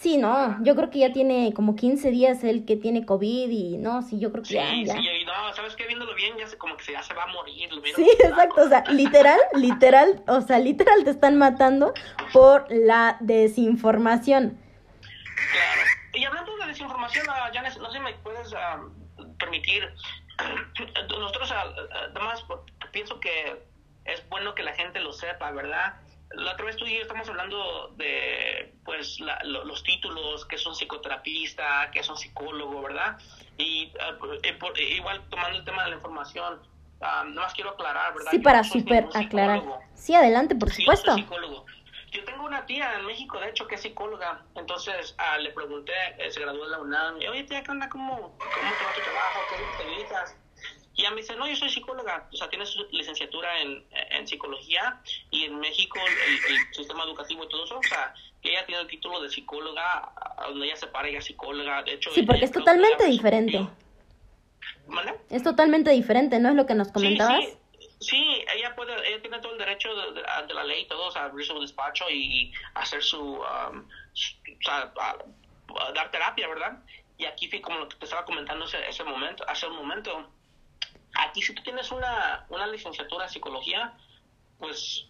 [0.00, 3.76] Sí, no, yo creo que ya tiene como 15 días él que tiene COVID y
[3.76, 4.94] no, sí, yo creo que sí, ya, ya.
[4.94, 5.86] Sí, y no, ¿sabes qué?
[5.86, 7.68] Viéndolo bien, ya se, como que ya se va a morir.
[7.94, 11.92] Sí, exacto, o sea, literal, literal, o sea, literal te están matando
[12.32, 14.58] por la desinformación.
[15.52, 15.82] Claro.
[16.14, 19.86] Y hablando de desinformación, uh, Janes, no sé si me puedes uh, permitir,
[21.10, 22.42] nosotros uh, además
[22.90, 23.62] pienso que
[24.06, 26.00] es bueno que la gente lo sepa, ¿verdad?
[26.32, 30.74] La otra vez tú y yo estamos hablando de pues los títulos, que es un
[30.74, 33.18] psicoterapista, que es un psicólogo, ¿verdad?
[33.58, 33.92] Y eh,
[34.44, 36.60] eh, eh, igual tomando el tema de la información,
[37.00, 38.30] uh, no más quiero aclarar, ¿verdad?
[38.30, 39.62] Sí, para súper aclarar.
[39.94, 41.10] Sí, adelante, por supuesto.
[41.10, 41.66] Yo psicólogo.
[42.12, 44.42] Yo tengo una tía en México, de hecho, que es psicóloga.
[44.56, 45.92] Entonces ah, le pregunté,
[46.30, 47.88] se graduó de la UNAM, y, oye, tía, ¿qué onda?
[47.88, 49.40] ¿Cómo, cómo te va tu trabajo?
[49.48, 50.36] ¿Qué te dedicas?
[50.94, 54.26] Y ella me dice, no, yo soy psicóloga, o sea, tiene su licenciatura en, en
[54.26, 55.00] psicología
[55.30, 58.88] y en México el, sistema educativo y todo eso, o sea, que ella tiene el
[58.88, 60.12] título de psicóloga,
[60.48, 62.10] donde ella se para, ella es psicóloga, de hecho...
[62.12, 63.66] Sí, porque es totalmente diferente.
[64.88, 65.14] ¿Vale?
[65.30, 67.44] Es totalmente diferente, ¿no es lo que nos comentabas?
[67.44, 67.56] Sí,
[68.00, 68.44] sí.
[68.56, 71.46] ella puede, ella tiene todo el derecho de, de, la ley, todo, o sea, abrir
[71.46, 74.92] su despacho y hacer su, um, o sea,
[75.94, 76.78] dar terapia, ¿verdad?
[77.16, 80.28] Y aquí fue como lo que te estaba comentando ese, ese momento, hace un momento,
[81.14, 83.96] Aquí si tú tienes una, una licenciatura en psicología,
[84.58, 85.06] pues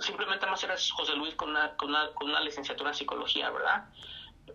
[0.00, 3.86] simplemente más eres José Luis con una, con una, con una licenciatura en psicología, ¿verdad?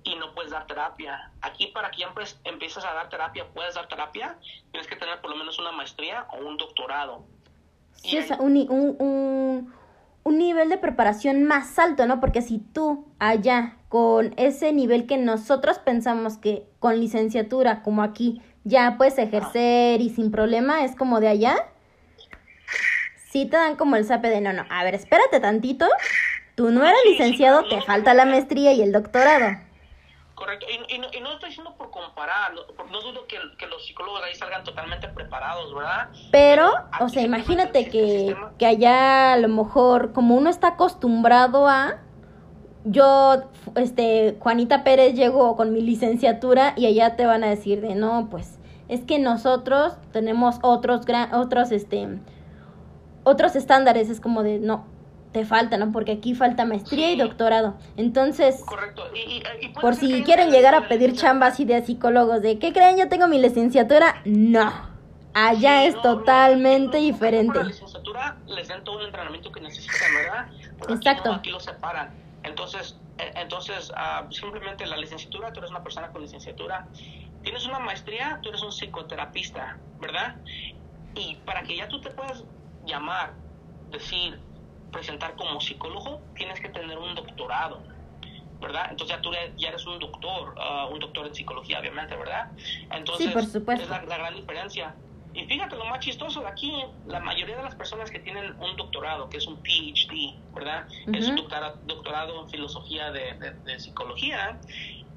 [0.03, 1.31] y no puedes dar terapia.
[1.41, 2.13] Aquí para que ya
[2.45, 4.37] empieces a dar terapia, puedes dar terapia,
[4.71, 7.25] tienes que tener por lo menos una maestría o un doctorado.
[7.93, 9.73] Sí, es un, un, un,
[10.23, 12.19] un, nivel de preparación más alto, ¿no?
[12.19, 18.41] Porque si tú allá, con ese nivel que nosotros pensamos que con licenciatura, como aquí,
[18.63, 21.55] ya puedes ejercer y sin problema, es como de allá.
[23.29, 25.87] Sí te dan como el sape de no, no, a ver, espérate tantito.
[26.55, 29.57] Tú no eres licenciado, te falta la maestría y el doctorado.
[30.35, 35.07] Correcto, y, no, estoy diciendo por comparar, no, dudo que, los psicólogos ahí salgan totalmente
[35.07, 36.09] preparados, ¿verdad?
[36.31, 41.99] Pero, o sea, imagínate que, que allá a lo mejor, como uno está acostumbrado a,
[42.83, 43.43] yo,
[43.75, 48.27] este, Juanita Pérez llegó con mi licenciatura y allá te van a decir de no,
[48.29, 52.07] pues es que nosotros tenemos otros, gran, otros, este,
[53.23, 54.85] otros estándares, es como de no,
[55.31, 55.91] te falta, ¿no?
[55.91, 57.75] Porque aquí falta maestría y doctorado.
[57.95, 59.03] Entonces, Correcto.
[59.79, 62.97] por si quieren llegar a pedir chambas y de psicólogos de, ¿qué creen?
[62.97, 64.21] Yo tengo mi licenciatura.
[64.25, 64.89] No.
[65.33, 67.59] Allá es totalmente diferente.
[67.59, 70.47] la licenciatura les dan todo el entrenamiento que necesitan, ¿verdad?
[70.89, 71.31] Exacto.
[71.31, 72.09] aquí lo separan.
[72.43, 76.87] Entonces, e, entonces uh, simplemente la licenciatura, tú eres una persona con licenciatura,
[77.43, 80.37] tienes una maestría, tú eres un psicoterapista, ¿verdad?
[81.15, 82.43] Y para que ya tú te puedas
[82.85, 83.33] llamar,
[83.89, 84.39] decir,
[84.91, 87.83] presentar como psicólogo, tienes que tener un doctorado,
[88.59, 88.87] ¿verdad?
[88.91, 92.51] Entonces ya tú ya eres un doctor, uh, un doctor en psicología, obviamente, ¿verdad?
[92.91, 93.83] Entonces, sí, por supuesto.
[93.83, 94.95] es la, la gran diferencia.
[95.33, 96.73] Y fíjate lo más chistoso de aquí,
[97.07, 100.87] la mayoría de las personas que tienen un doctorado, que es un PhD, ¿verdad?
[101.13, 104.59] Es un doctorado, en filosofía de, psicología.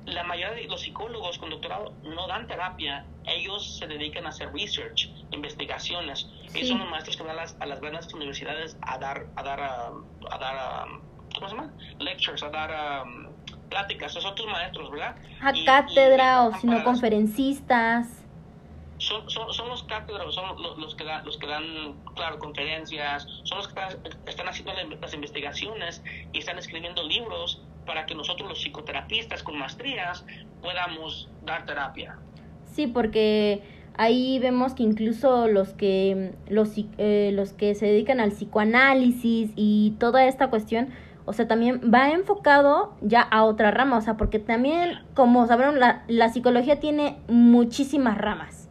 [0.06, 4.52] La mayoría de los psicólogos con doctorado no dan terapia, ellos se dedican a hacer
[4.52, 6.28] research, investigaciones.
[6.54, 9.42] Ellos son los maestros que van a las, a las grandes universidades a dar, a
[9.42, 10.86] dar, a, dar,
[11.34, 11.72] ¿cómo se llama?
[11.98, 13.04] Lectures, a dar
[13.70, 14.12] pláticas.
[14.12, 15.16] Esos son tus maestros, ¿verdad?
[15.40, 18.23] A cátedra o si no conferencistas
[18.98, 23.58] son, son, son los cátedros, son los, que dan, los que dan, claro, conferencias, son
[23.58, 23.80] los que
[24.26, 26.02] están, haciendo las investigaciones
[26.32, 30.24] y están escribiendo libros para que nosotros los psicoterapistas con maestrías
[30.62, 32.18] podamos dar terapia.
[32.72, 33.62] Sí, porque
[33.96, 39.94] ahí vemos que incluso los que los, eh, los que se dedican al psicoanálisis y
[39.98, 40.92] toda esta cuestión
[41.26, 45.80] o sea, también va enfocado ya a otra rama, o sea, porque también, como sabrán,
[45.80, 48.63] la, la psicología tiene muchísimas ramas.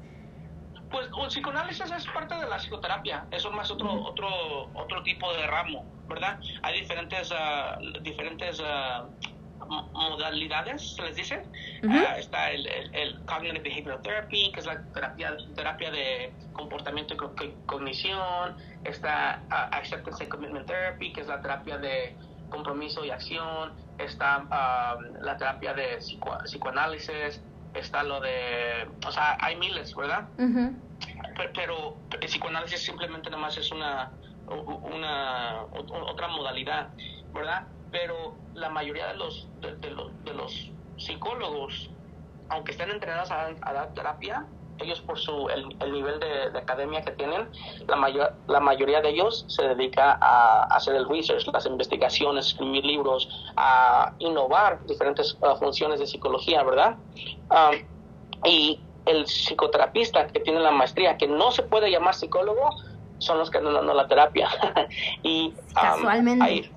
[0.94, 5.34] Pues el psicoanálisis es parte de la psicoterapia, eso es más otro, otro, otro tipo
[5.34, 6.40] de ramo, ¿verdad?
[6.62, 11.44] Hay diferentes, uh, diferentes uh, modalidades, se les dice.
[11.82, 17.54] Uh, está el, el, Cognitive Behavioral Therapy, que es la terapia, terapia de comportamiento y
[17.66, 18.56] cognición.
[18.84, 22.16] Está Acceptance and Commitment Therapy, que es la terapia de
[22.52, 23.74] compromiso y acción.
[23.98, 24.46] Está
[25.22, 25.98] la terapia de
[26.44, 27.42] psicoanálisis
[27.74, 30.28] está lo de, o sea, hay miles, ¿verdad?
[31.54, 34.12] pero, el psicoanálisis simplemente nada más es una,
[34.48, 36.90] una otra modalidad,
[37.34, 37.68] ¿verdad?
[37.92, 41.90] Pero la mayoría de los, de, los, de los psicólogos,
[42.50, 44.46] aunque estén entrenados a, a dar terapia,
[44.80, 47.48] ellos por su el, nivel de, academia que tienen,
[47.88, 52.86] la, mayor, la mayoría de ellos se dedica a, hacer el research, las investigaciones, escribir
[52.86, 56.98] libros, a innovar diferentes uh, funciones de psicología, ¿verdad?
[57.50, 57.86] Um,
[58.46, 62.70] y el psicoterapista que tiene la maestría, que no se puede llamar psicólogo,
[63.20, 64.50] son los que no dan la terapia.
[65.24, 66.72] y um, casualmente.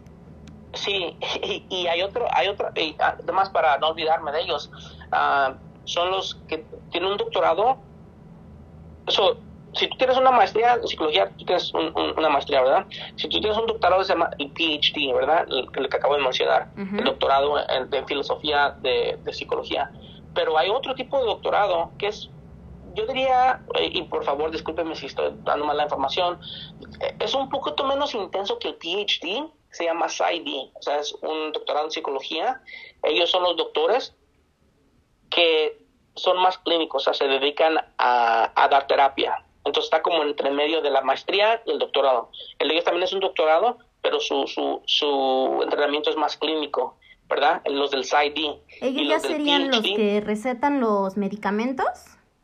[0.74, 1.16] sí,
[1.68, 4.70] y, hay otro, hay otro, y además para no olvidarme de ellos,
[5.12, 5.54] uh,
[5.84, 7.78] son los que tienen un doctorado
[9.06, 9.38] eso,
[9.74, 12.86] si tú tienes una maestría en psicología, tú tienes una maestría, ¿verdad?
[13.16, 15.46] Si tú tienes un doctorado, se llama el PhD, ¿verdad?
[15.48, 19.90] El, que acabo de mencionar, el doctorado en, filosofía de, psicología.
[20.34, 22.30] Pero hay otro tipo de doctorado que es,
[22.94, 26.38] yo diría, y por favor discúlpeme si estoy dando mala información,
[27.18, 31.52] es un poquito menos intenso que el PhD, se llama PsyD, o sea, es un
[31.52, 32.62] doctorado en psicología.
[33.02, 34.14] Ellos son los doctores
[35.28, 35.85] que
[36.16, 39.42] son más clínicos, o sea, se dedican a, dar terapia.
[39.64, 42.30] Entonces está como entre medio de la maestría y el doctorado.
[42.58, 46.96] El de ellos también es un doctorado, pero su, su, su entrenamiento es más clínico,
[47.28, 47.62] ¿verdad?
[47.66, 48.58] Los del PsyD.
[48.80, 51.86] ¿Ellos ya serían los que recetan los medicamentos?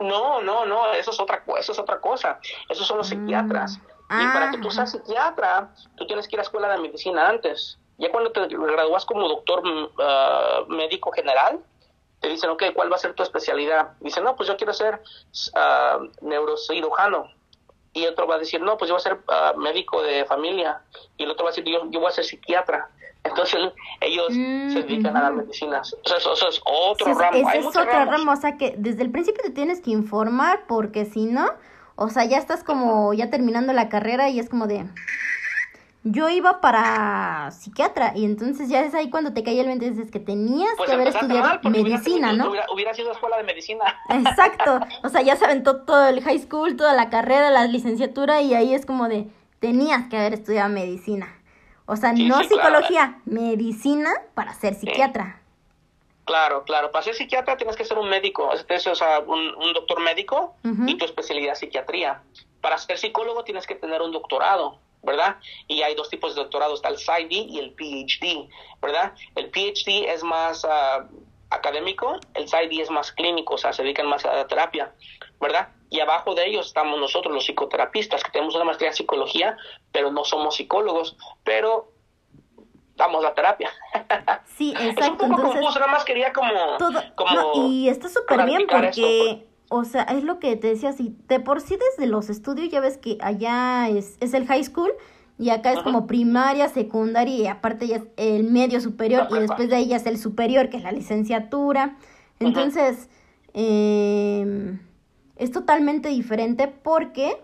[0.01, 2.41] No, no, no, eso es otra, eso es otra cosa.
[2.69, 3.11] Esos son los mm.
[3.11, 3.79] psiquiatras.
[4.11, 7.79] y para que tú seas psiquiatra, tú tienes que ir a escuela de medicina antes.
[7.99, 9.63] Ya cuando te gradúas como doctor
[10.01, 11.61] ah, médico general,
[12.23, 13.91] te dicen, ok, ¿cuál va a ser tu especialidad?
[14.01, 15.03] Dicen, no, pues yo quiero ser
[15.57, 17.27] uh, neurocirujano.
[17.93, 20.81] Y otro va a decir, no, pues yo voy a ser ah, médico de familia.
[21.19, 22.89] Y el otro va a decir, yo, yo voy a ser psiquiatra.
[23.25, 23.61] Entonces
[24.01, 25.95] ellos se mm, dedican a dar medicinas.
[26.03, 27.37] O sea, eso, es otro ramo.
[27.37, 28.33] Ese es otro ramo.
[28.33, 31.51] O sea que desde el principio te tienes que informar porque si no,
[31.97, 34.87] o sea, ya estás como ya terminando la carrera y es como de,
[36.05, 40.11] yo iba para psiquiatra y entonces ya es ahí cuando te cae el 20 dices
[40.11, 42.51] que tenías pues que haber estudiado medicina, ¿no?
[42.73, 43.85] Hubiera, sido escuela de medicina.
[44.09, 48.43] Exacto, o sea, ya se aventó todo el high school, toda la carrera, la licenciatura
[48.43, 49.29] y ahí es como de
[49.61, 51.39] tenías que haber estudiado medicina.
[51.87, 55.41] O sea, no psicología, medicina para ser psiquiatra.
[56.25, 56.91] Claro, claro.
[56.91, 61.05] Para ser psiquiatra tienes que ser un médico, o sea, un, doctor médico y tu
[61.05, 62.23] especialidad psiquiatría.
[62.61, 64.79] Para ser psicólogo tienes que tener un doctorado.
[65.03, 65.37] ¿Verdad?
[65.67, 68.49] Y hay dos tipos de doctorado, está el PsyD y el PhD,
[68.81, 69.13] ¿verdad?
[69.35, 71.09] El PhD es más ah,
[71.51, 74.93] académico, el PsyD es más clínico, o sea, se dedican más a la terapia,
[75.41, 75.69] ¿verdad?
[75.91, 79.57] Y abajo de ellos estamos nosotros, los psicoterapistas, que tenemos una maestría en psicología,
[79.91, 81.93] pero no somos psicólogos, pero
[82.95, 83.71] damos la terapia.
[84.57, 85.01] Sí, exacto.
[85.03, 86.79] Es un poco confuso, nada más quería como...
[87.69, 91.63] y está súper bien porque o sea, es lo que te decía, si de por
[91.63, 94.91] sí desde los estudios ya ves que allá es, es el high school
[95.39, 99.71] y acá es como primaria, secundaria y aparte ya es el medio superior y después
[99.71, 101.97] de ahí ya es el superior, que es la licenciatura.
[102.39, 103.09] Entonces,
[103.55, 104.79] eh,
[105.37, 107.43] es totalmente diferente porque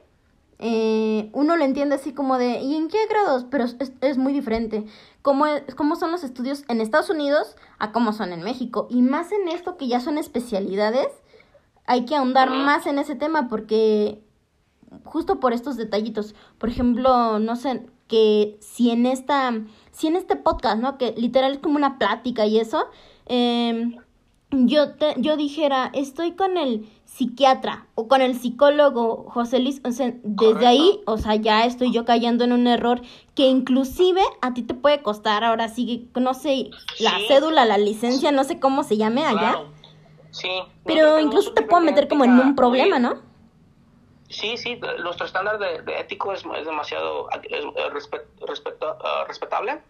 [0.59, 3.47] eh, uno lo entiende así como de, ¿y en qué grados?
[3.51, 4.85] Pero es, es muy diferente.
[5.23, 8.87] ¿Cómo, es, ¿Cómo son los estudios en Estados Unidos a cómo son en México?
[8.91, 11.09] Y más en esto que ya son especialidades
[11.88, 14.22] hay que ahondar más en ese tema porque
[15.05, 19.55] justo por estos detallitos, por ejemplo, no sé, que si en esta,
[19.90, 20.98] si en este podcast, ¿no?
[20.98, 22.85] Que literal es como una plática y eso,
[23.24, 23.96] eh,
[24.51, 29.90] yo, te, yo dijera, estoy con el psiquiatra o con el psicólogo José Luis, o
[29.90, 33.01] sea, desde ahí, o sea, ya estoy yo cayendo en un error
[33.35, 36.68] que inclusive a ti te puede costar, ahora sí, no sé,
[37.01, 39.57] la cédula, la licencia, no sé cómo se llame allá.
[40.38, 40.62] Sí.
[40.85, 43.27] Pero incluso te puedo meter como en un problema, ¿no?
[44.29, 49.83] Sí, sí, nuestro estándar de, ético es, es demasiado es, ah, respetable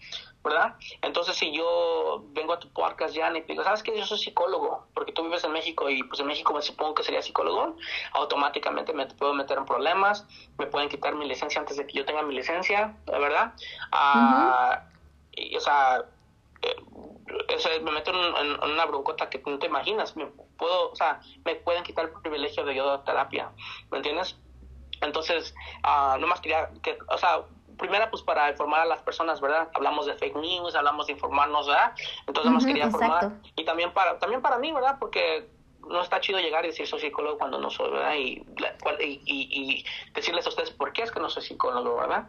[0.45, 0.77] ¿verdad?
[1.03, 3.97] Entonces, si yo vengo a tu podcast, ya y digo, ¿sabes qué?
[3.97, 7.03] Yo soy psicólogo, porque tú vives en México y pues en México me supongo que
[7.03, 7.77] sería psicólogo,
[8.13, 12.05] automáticamente me puedo meter en problemas, me pueden quitar mi licencia antes de que yo
[12.05, 13.53] tenga mi licencia, ¿verdad?
[13.91, 14.85] Ah,
[15.33, 16.05] y, o sea,
[16.63, 21.55] eh, me meto en, una broncota que no te imaginas, me puedo, o sea, me
[21.57, 23.51] pueden quitar el privilegio de yo dar terapia,
[23.91, 24.37] ¿me entiendes?
[25.01, 27.43] Entonces, uh, no más quería que, o sea,
[27.79, 29.69] primera, pues para informar a las personas, ¿verdad?
[29.75, 31.93] Hablamos de fake news, hablamos de informarnos, ¿verdad?
[32.27, 33.33] Entonces nos quería informar.
[33.57, 34.97] Y también para, también para mí, ¿verdad?
[34.99, 35.49] Porque
[35.89, 38.15] no está chido llegar y decir soy psicólogo cuando no soy, ¿verdad?
[38.15, 38.43] Y,
[39.01, 42.27] y, y, decirles a ustedes por qué es que no soy psicólogo, ¿verdad?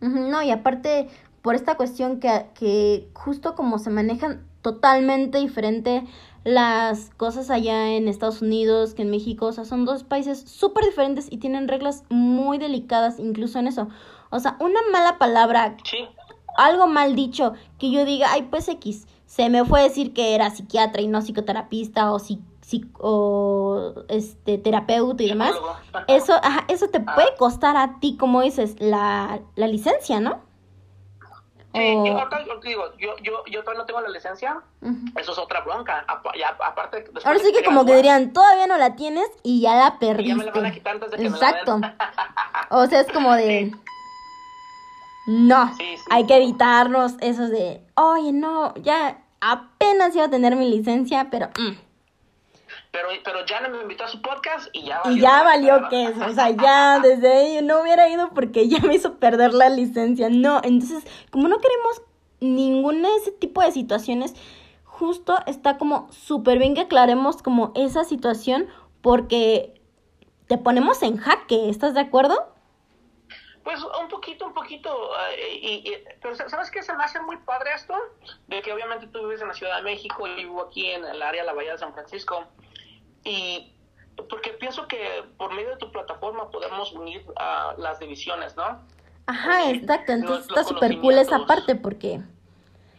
[0.00, 1.08] No, y aparte,
[1.42, 6.04] por esta cuestión que, que justo como se manejan totalmente diferente
[6.44, 10.84] las cosas allá en Estados Unidos que en México, o sea, son dos países súper
[10.84, 13.88] diferentes y tienen reglas muy delicadas incluso en eso.
[14.30, 15.76] O sea, una mala palabra,
[16.56, 20.34] algo mal dicho, que yo diga, ay, pues X, se me fue a decir que
[20.34, 22.40] era psiquiatra y no psicoterapista o si
[23.00, 25.54] o este terapeuta y demás,
[26.06, 27.14] eso, ajá, eso te ah.
[27.16, 30.40] puede costar a ti, como dices, la, la licencia, ¿no?
[31.72, 34.60] Sí, yo, digo, yo, yo, yo todavía no tengo la licencia,
[35.16, 36.04] eso es otra bronca.
[36.08, 40.30] aparte, Ahora sí que como que dirían, todavía no la tienes y ya la perdiste.
[40.30, 41.78] ya me la van a quitar antes de que Exacto.
[41.78, 43.72] Me la o sea, es como de...
[45.26, 45.72] No,
[46.10, 51.50] hay que evitarnos esos de, oye, no, ya apenas iba a tener mi licencia, pero...
[51.56, 51.89] Mm".
[52.90, 55.16] Pero, pero ya me invitó a su podcast y ya valió.
[55.16, 58.80] Y ya valió que eso, o sea, ya desde ahí no hubiera ido porque ya
[58.80, 60.28] me hizo perder la licencia.
[60.28, 62.02] No, entonces, como no queremos
[62.40, 64.34] ninguna de ese tipo de situaciones,
[64.84, 68.68] justo está como súper bien que aclaremos como esa situación
[69.02, 69.80] porque
[70.48, 72.52] te ponemos en jaque, ¿estás de acuerdo?
[73.62, 74.90] Pues un poquito, un poquito.
[75.36, 76.82] Eh, y, pero ¿sabes qué?
[76.82, 77.94] Se me hace muy padre esto,
[78.48, 81.22] de que obviamente tú vives en la Ciudad de México y vivo aquí en el
[81.22, 82.46] área de la Bahía de San Francisco.
[83.24, 83.72] Y
[84.28, 88.80] porque pienso que por medio de tu plataforma podemos unir a las divisiones, ¿no?
[89.26, 90.12] Ajá, exacto.
[90.12, 92.20] Entonces está súper cool esa parte porque,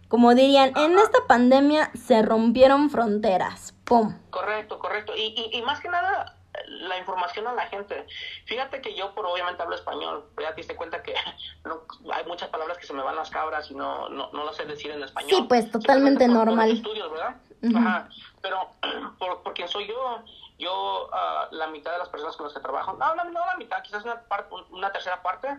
[0.08, 3.74] como dirían, en esta pandemia se rompieron fronteras.
[3.84, 4.16] ¡Pum!
[4.30, 5.14] Correcto, correcto.
[5.16, 8.06] Y, y, y más que nada, la información a la gente.
[8.46, 11.14] Fíjate que yo, por obviamente, hablo español, ya te diste cuenta que
[12.14, 14.66] hay muchas palabras que se me van las cabras y no, no, no las sé
[14.66, 15.32] decir en español.
[15.32, 16.72] Sí, pues totalmente normal.
[16.72, 17.36] estudios, ¿verdad?
[17.76, 18.10] Ajá.
[18.42, 18.72] Pero
[19.20, 20.24] por, por quien soy yo,
[20.58, 23.82] yo, uh, la mitad de las personas con las que trabajo, no, no, la mitad,
[23.82, 24.24] quizás una,
[24.72, 25.58] una tercera parte,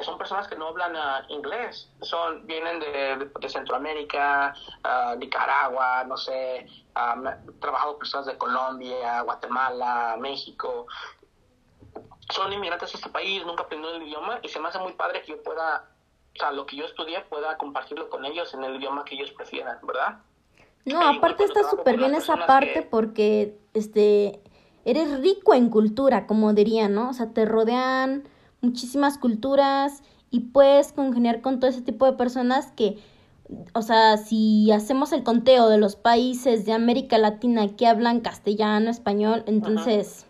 [0.00, 6.16] son personas que no hablan uh, inglés, son vienen de, de, Centroamérica, uh, Nicaragua, no
[6.16, 10.86] sé, uh, trabajado personas de Colombia, Guatemala, México.
[12.30, 15.20] Son inmigrantes a este país, nunca aprendieron el idioma y se me hace muy padre
[15.20, 15.90] que yo pueda,
[16.34, 19.30] o sea, lo que yo estudié pueda compartirlo con ellos en el idioma que ellos
[19.32, 20.20] prefieran, ¿verdad?
[20.84, 24.42] No, aparte está súper bien esa parte porque, este,
[24.84, 27.10] eres rico en cultura, como dirían, ¿no?
[27.10, 28.28] O sea, te rodean
[28.60, 32.98] muchísimas culturas y puedes congeniar con todo ese tipo de personas que,
[33.74, 38.90] o sea, si hacemos el conteo de los países de América Latina que hablan castellano,
[38.90, 40.26] español, entonces...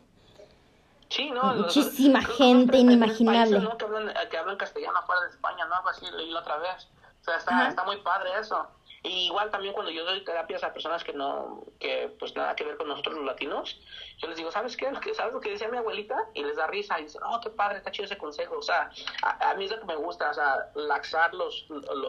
[1.08, 3.60] Sí, no, muchísima gente inimaginable.
[3.60, 3.76] ¿no?
[3.76, 5.88] que, hablan, que hablan castellano fuera de España, ¿no?
[5.88, 6.88] Así leí la otra vez.
[7.20, 8.66] O sea, está, está muy padre eso.
[9.04, 12.62] Y igual también cuando yo doy terapias a personas que no, que pues nada que
[12.62, 13.80] ver con nosotros los latinos,
[14.18, 14.86] yo les digo, ¿sabes qué?
[15.14, 16.16] ¿Sabes lo que decía mi abuelita?
[16.34, 18.58] Y les da risa y dicen, oh, qué padre, está chido ese consejo.
[18.58, 18.90] O sea,
[19.22, 21.66] a, mí es lo que me gusta, o sea, laxarlos,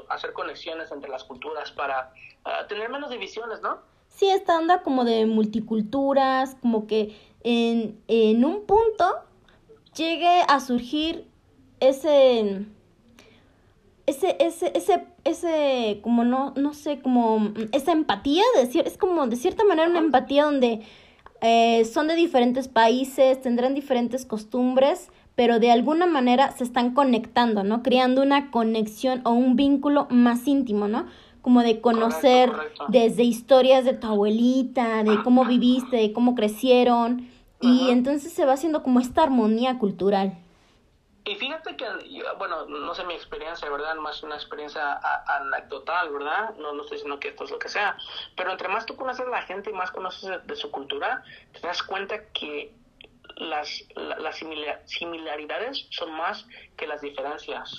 [0.10, 2.14] hacer conexiones entre las culturas para
[2.46, 3.80] ah, tener menos divisiones, ¿no?
[4.08, 9.24] Sí, esta onda como de multiculturas, como que en, en un punto
[9.96, 11.28] llegue a surgir
[11.80, 12.68] ese
[14.06, 19.36] ese, ese, ese, ese, como no, no sé, como esa empatía, de, es como de
[19.36, 20.82] cierta manera una empatía donde
[21.42, 27.64] eh, son de diferentes países, tendrán diferentes costumbres, pero de alguna manera se están conectando,
[27.64, 27.82] ¿no?
[27.82, 31.06] Creando una conexión o un vínculo más íntimo, ¿no?
[31.42, 32.52] Como de conocer
[32.90, 37.28] desde historias de tu abuelita, de cómo viviste, de cómo crecieron,
[37.62, 40.38] y entonces se va haciendo como esta armonía cultural.
[41.26, 41.86] Y fíjate que,
[42.38, 43.96] bueno, no sé mi experiencia, ¿verdad?
[43.96, 46.54] Más una experiencia anecdotal, ¿verdad?
[46.58, 47.98] No, no estoy diciendo que esto es lo que sea.
[48.36, 51.62] Pero entre más tú conoces a la gente y más conoces de, su cultura, te
[51.66, 52.74] das cuenta que
[53.38, 54.38] las, las
[54.86, 56.46] similaridades son más
[56.76, 57.72] que las diferencias.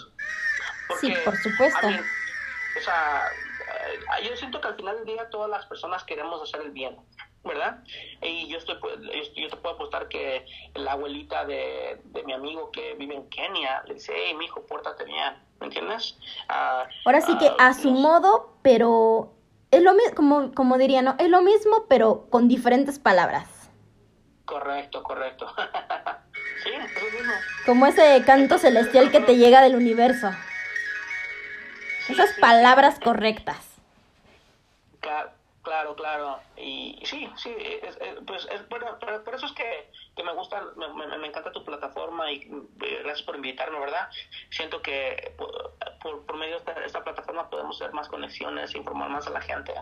[1.01, 1.87] sí, por supuesto.
[1.87, 6.65] o sea, eh, yo siento que al final del día todas las personas queremos hacer
[6.65, 6.97] el bien.
[7.45, 7.83] ¿Verdad?
[8.23, 8.99] Y yo, estoy, pues,
[9.35, 13.95] yo te puedo apostar que la abuelita de, mi amigo que vive en Kenia le
[13.95, 16.17] dice, hey, mi hijo, pórtate bien, ¿me entiendes?
[16.49, 19.33] Ah, Ahora sí que ah, a su modo, pero
[19.71, 21.17] es lo mismo, como, como diría, ¿no?
[21.19, 23.49] Es lo mismo, pero con diferentes palabras.
[24.45, 25.47] Correcto, correcto.
[26.63, 27.33] sí, es lo mismo.
[27.67, 30.31] Como ese canto celestial que te llega del universo.
[32.09, 33.75] Esas palabras correctas.
[35.65, 36.41] Claro, claro.
[36.59, 37.57] Y, sí, sí,
[38.27, 42.43] pues es, bueno, por, eso es que, me gusta, me, encanta tu plataforma y
[42.83, 44.09] eh, gracias por invitarme, ¿verdad?
[44.51, 49.31] Siento que por, por, medio de esta, plataforma podemos hacer más conexiones, informar más a
[49.31, 49.73] la gente.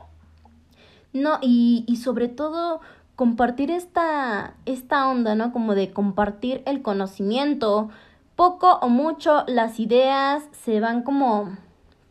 [1.12, 2.80] No, y, y sobre todo
[3.16, 5.53] compartir esta, esta onda, ¿no?
[5.53, 7.91] Como de compartir el conocimiento.
[8.37, 11.59] Poco o mucho las ideas se van como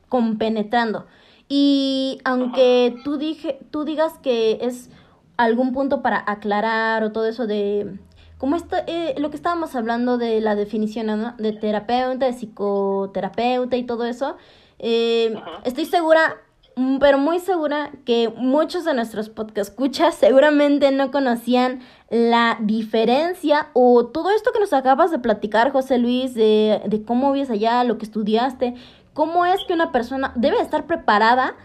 [0.10, 1.08] compenetrando.
[1.54, 4.90] Y aunque tú, dije, tú digas que es
[5.36, 8.00] algún punto para aclarar o todo eso de
[8.38, 11.36] como esto, eh, lo que estábamos hablando de la definición ¿no?
[11.38, 14.38] de terapeuta, de psicoterapeuta y todo eso,
[14.80, 15.36] eh,
[15.66, 16.38] estoy segura,
[16.78, 23.68] mm, pero muy segura que muchos de nuestros podcast escuchas seguramente no conocían la diferencia
[23.74, 27.84] o todo esto que nos acabas de platicar, José Luis, de, de cómo vives allá,
[27.84, 28.76] lo que estudiaste,
[29.14, 31.56] cómo es que una persona debe estar preparada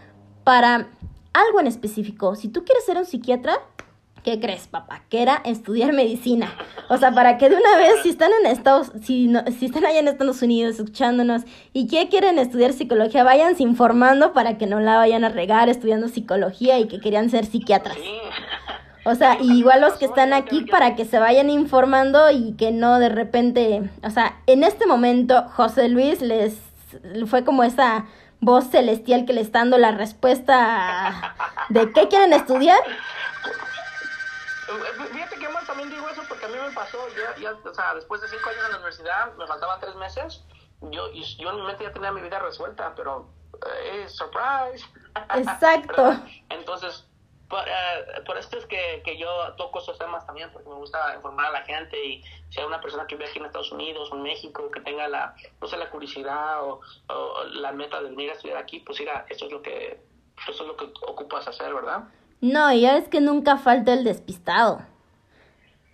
[0.43, 0.87] para
[1.33, 2.35] algo en específico.
[2.35, 3.59] Si tú quieres ser un psiquiatra,
[4.23, 5.03] ¿qué crees, papá?
[5.09, 6.53] Que era estudiar medicina.
[6.89, 9.85] O sea, para que de una vez, si están en Estados, si, no, si están
[9.85, 11.43] allá en Estados Unidos escuchándonos
[11.73, 16.07] y que quieren estudiar psicología, váyanse informando para que no la vayan a regar estudiando
[16.07, 17.97] psicología y que querían ser psiquiatras.
[19.05, 22.99] O sea, igual los que están aquí para que se vayan informando y que no
[22.99, 26.66] de repente, o sea, en este momento José Luis les
[27.27, 28.05] fue como esa
[28.39, 31.35] voz celestial que le está dando la respuesta
[31.69, 32.79] de qué quieren estudiar.
[35.11, 38.27] Fíjate que yo también digo eso porque a mí me pasó, o sea, después de
[38.27, 40.43] cinco años en la universidad, me faltaban tres meses,
[40.81, 43.29] yo, yo en mi mente ya tenía mi vida resuelta, pero,
[43.83, 44.85] eh, surprise.
[45.35, 46.19] Exacto.
[46.49, 47.07] Entonces,
[47.47, 51.47] por, uh, esto es que, que, yo toco esos temas también, porque me gusta informar
[51.47, 54.15] a la gente y si hay una persona que vive aquí en Estados Unidos o
[54.15, 56.81] en México que tenga la, no sé, la curiosidad o,
[57.53, 59.99] la meta de venir a estudiar aquí, pues mira, eso es lo que,
[60.47, 62.03] eso es lo que ocupas hacer, ¿verdad?
[62.41, 64.81] No, ya es que nunca falta el despistado.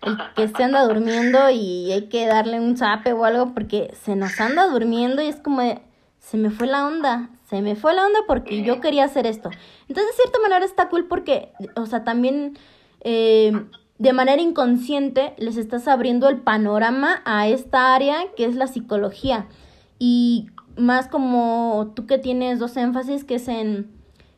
[0.02, 4.18] El que se anda durmiendo y hay que darle un zape o algo porque se
[4.18, 5.62] nos anda durmiendo y es como
[6.20, 9.52] se me fue la onda, se me fue la onda porque yo quería hacer esto.
[9.88, 12.58] Entonces, de cierta manera está cool porque, o sea, también
[13.02, 13.52] eh,
[14.00, 19.46] de manera inconsciente les estás abriendo el panorama a esta área que es la psicología.
[20.00, 20.48] Y
[20.78, 23.92] más como tú que tienes dos énfasis, que es en,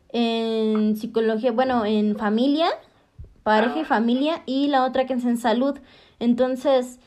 [0.10, 2.68] en psicología, bueno, en familia,
[3.44, 5.80] pareja y familia, y la otra que es en salud.
[6.20, 7.00] Entonces,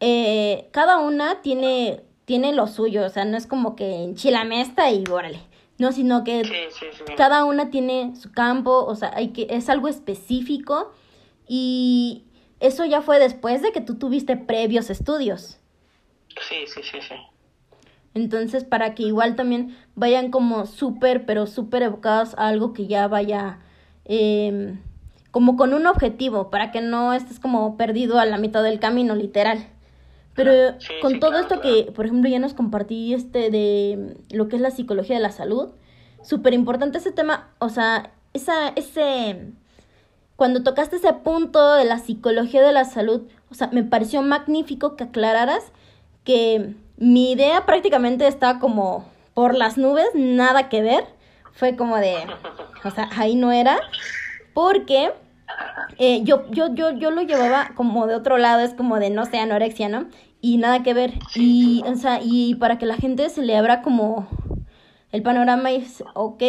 [0.00, 5.04] eh, cada una tiene, tiene lo suyo, o sea, no es como que enchilamesta y
[5.10, 5.49] órale.
[5.80, 6.42] No, sino que
[7.16, 10.92] cada una tiene su campo, o sea, hay que, es algo específico
[11.48, 12.24] y
[12.60, 15.58] eso ya fue después de que tú tuviste previos estudios.
[16.38, 17.14] Sí, sí, sí, sí.
[18.12, 23.08] Entonces, para que igual también vayan como súper, pero súper evocados a algo que ya
[23.08, 23.60] vaya
[24.04, 24.82] em,
[25.30, 29.14] como con un objetivo, para que no estés como perdido a la mitad del camino,
[29.14, 29.66] literal.
[30.42, 34.62] Pero con todo esto que, por ejemplo, ya nos compartí este de lo que es
[34.62, 35.68] la psicología de la salud,
[36.22, 39.52] súper importante ese tema, o sea, esa, ese,
[40.36, 44.96] cuando tocaste ese punto de la psicología de la salud, o sea, me pareció magnífico
[44.96, 45.72] que aclararas
[46.24, 51.04] que mi idea prácticamente estaba como por las nubes, nada que ver,
[51.52, 52.14] fue como de,
[52.84, 53.78] o sea, ahí no era,
[54.54, 55.12] porque
[55.98, 59.26] eh, yo, yo, yo, yo lo llevaba como de otro lado, es como de, no
[59.26, 60.06] sé, anorexia, ¿no?
[60.40, 61.14] Y nada que ver.
[61.34, 64.28] Y, o sea, y para que la gente se le abra como
[65.12, 66.42] el panorama y es, ok,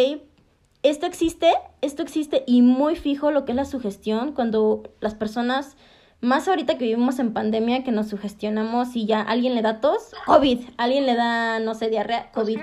[0.82, 5.76] esto existe, esto existe y muy fijo lo que es la sugestión cuando las personas,
[6.20, 10.12] más ahorita que vivimos en pandemia, que nos sugestionamos y ya alguien le da tos,
[10.26, 12.60] COVID, alguien le da, no sé, diarrea, pues COVID.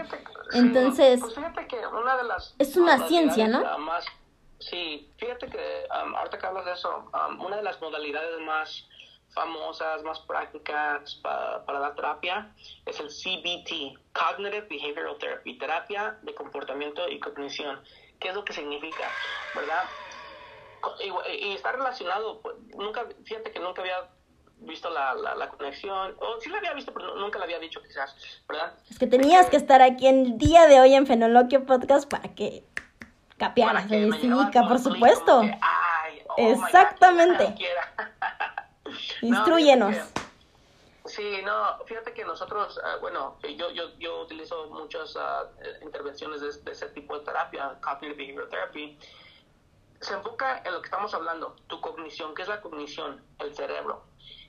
[0.53, 3.63] Entonces, pues fíjate que una de las, es una ciencia, ¿no?
[4.59, 5.59] Sí, fíjate que
[5.89, 7.09] ahorita que hablas de eso,
[7.39, 8.88] una de las modalidades más
[9.33, 12.53] famosas, más prácticas para, para dar terapia
[12.85, 17.79] es el CBT, Cognitive Behavioral Therapy, terapia de comportamiento y cognición.
[18.19, 19.07] ¿Qué es lo que significa?
[19.55, 19.83] ¿Verdad?
[21.29, 24.09] Y, está relacionado, pues, nunca, fíjate que nunca había
[24.61, 28.15] visto la, la, conexión, o sí la había visto, pero nunca la había dicho quizás,
[28.47, 28.73] ¿verdad?
[28.89, 32.63] Es que tenías que estar aquí el día de hoy en Fenoloquio Podcast para que
[33.37, 33.87] capiaras,
[34.67, 35.41] por supuesto.
[35.41, 37.55] Oh Exactamente.
[39.21, 39.95] Instruyenos.
[41.05, 45.45] sí, no, fíjate que nosotros, ah, bueno, yo, yo, yo utilizo muchas ah,
[45.81, 48.97] intervenciones de, ese tipo de terapia, Cognitive Behavioral Therapy.
[50.01, 52.33] Se enfoca en lo que estamos hablando, tu cognición.
[52.33, 53.21] ¿Qué es la cognición?
[53.39, 54.03] El cerebro.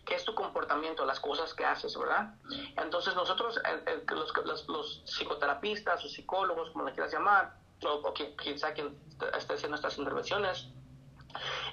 [0.04, 1.04] ¿Qué es tu comportamiento?
[1.04, 2.34] Las cosas que haces, ¿verdad?
[2.76, 3.60] Entonces nosotros,
[4.44, 7.54] los, los, psicoterapistas o psicólogos, como le quieras llamar,
[7.84, 8.98] o, quien, sea quien
[9.36, 10.68] esté haciendo estas intervenciones,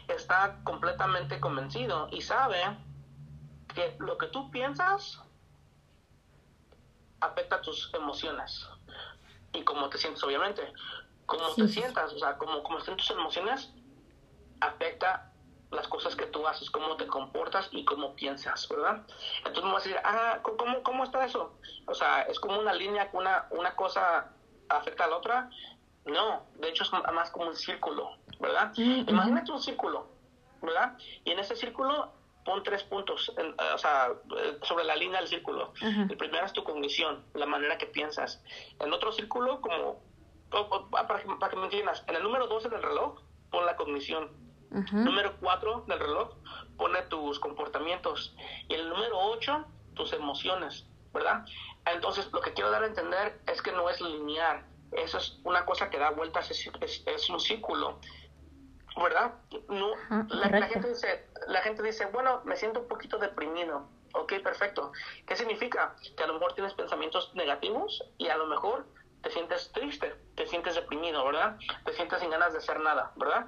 [0.08, 2.62] está completamente convencido y sabe
[3.78, 5.22] que lo que tú piensas
[7.20, 8.68] afecta tus emociones
[9.54, 10.74] y cómo te sientes, obviamente.
[11.28, 13.70] Cómo te sientas, o sea, cómo, cómo estén tus emociones,
[14.62, 15.32] afecta
[15.70, 19.06] las cosas que tú haces, cómo te comportas y cómo piensas, ¿verdad?
[19.40, 21.60] Entonces me vas a decir, ah, ¿cómo, ¿cómo está eso?
[21.86, 24.32] O sea, es como una línea que una, una cosa
[24.70, 25.50] afecta a la otra.
[26.06, 28.72] No, de hecho es más como un círculo, ¿verdad?
[28.78, 30.08] Mm, Imagínate un círculo,
[30.62, 30.98] ¿verdad?
[31.26, 32.17] Y en ese círculo
[32.48, 35.74] pon tres puntos, eh, o sea, eh, sobre la línea del círculo.
[35.82, 38.42] El primero es tu cognición, la manera que piensas.
[38.80, 40.02] En otro círculo, como,
[40.90, 43.20] para, que, para que me entiendas, en el número 12 del reloj,
[43.52, 44.32] pon la cognición.
[44.92, 46.36] Número 4 del reloj,
[46.78, 48.34] pone tus comportamientos.
[48.70, 51.46] Y el número 8, tus emociones, ¿verdad?
[51.86, 55.66] Entonces, lo que quiero dar a entender es que no es lineal eso es una
[55.66, 58.00] cosa que da vueltas, es, un círculo.
[59.02, 59.34] ¿Verdad?
[59.70, 59.92] No,
[60.30, 63.88] la, gente dice, la gente dice, bueno, me siento un poquito deprimido.
[64.14, 64.92] Ok, perfecto.
[65.28, 65.96] ¿Qué significa?
[66.16, 68.86] Que a lo mejor tienes pensamientos negativos y a lo mejor
[69.22, 71.58] te sientes triste, te sientes deprimido, ¿verdad?
[71.86, 73.48] Te sientes sin ganas de hacer nada, ¿verdad?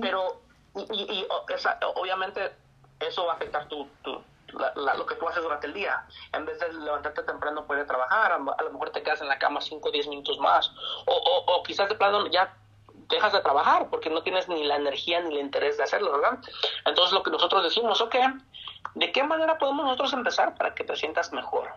[0.00, 0.42] Pero,
[0.74, 1.26] y,
[1.96, 2.52] obviamente,
[3.00, 4.22] eso va a afectar tu, tu,
[4.52, 6.06] lo que tú haces durante el día.
[6.32, 9.60] En vez de levantarte temprano puede trabajar, a, lo mejor te quedas en la cama
[9.60, 10.70] 5 o 10 minutos más.
[11.06, 12.54] O, o, quizás de plano ya
[13.08, 16.38] dejas de trabajar porque no tienes ni la energía ni el interés de hacerlo, ¿verdad?
[16.84, 18.16] Entonces lo que nosotros decimos, ok,
[18.94, 21.72] ¿de qué manera podemos nosotros empezar para que te sientas mejor?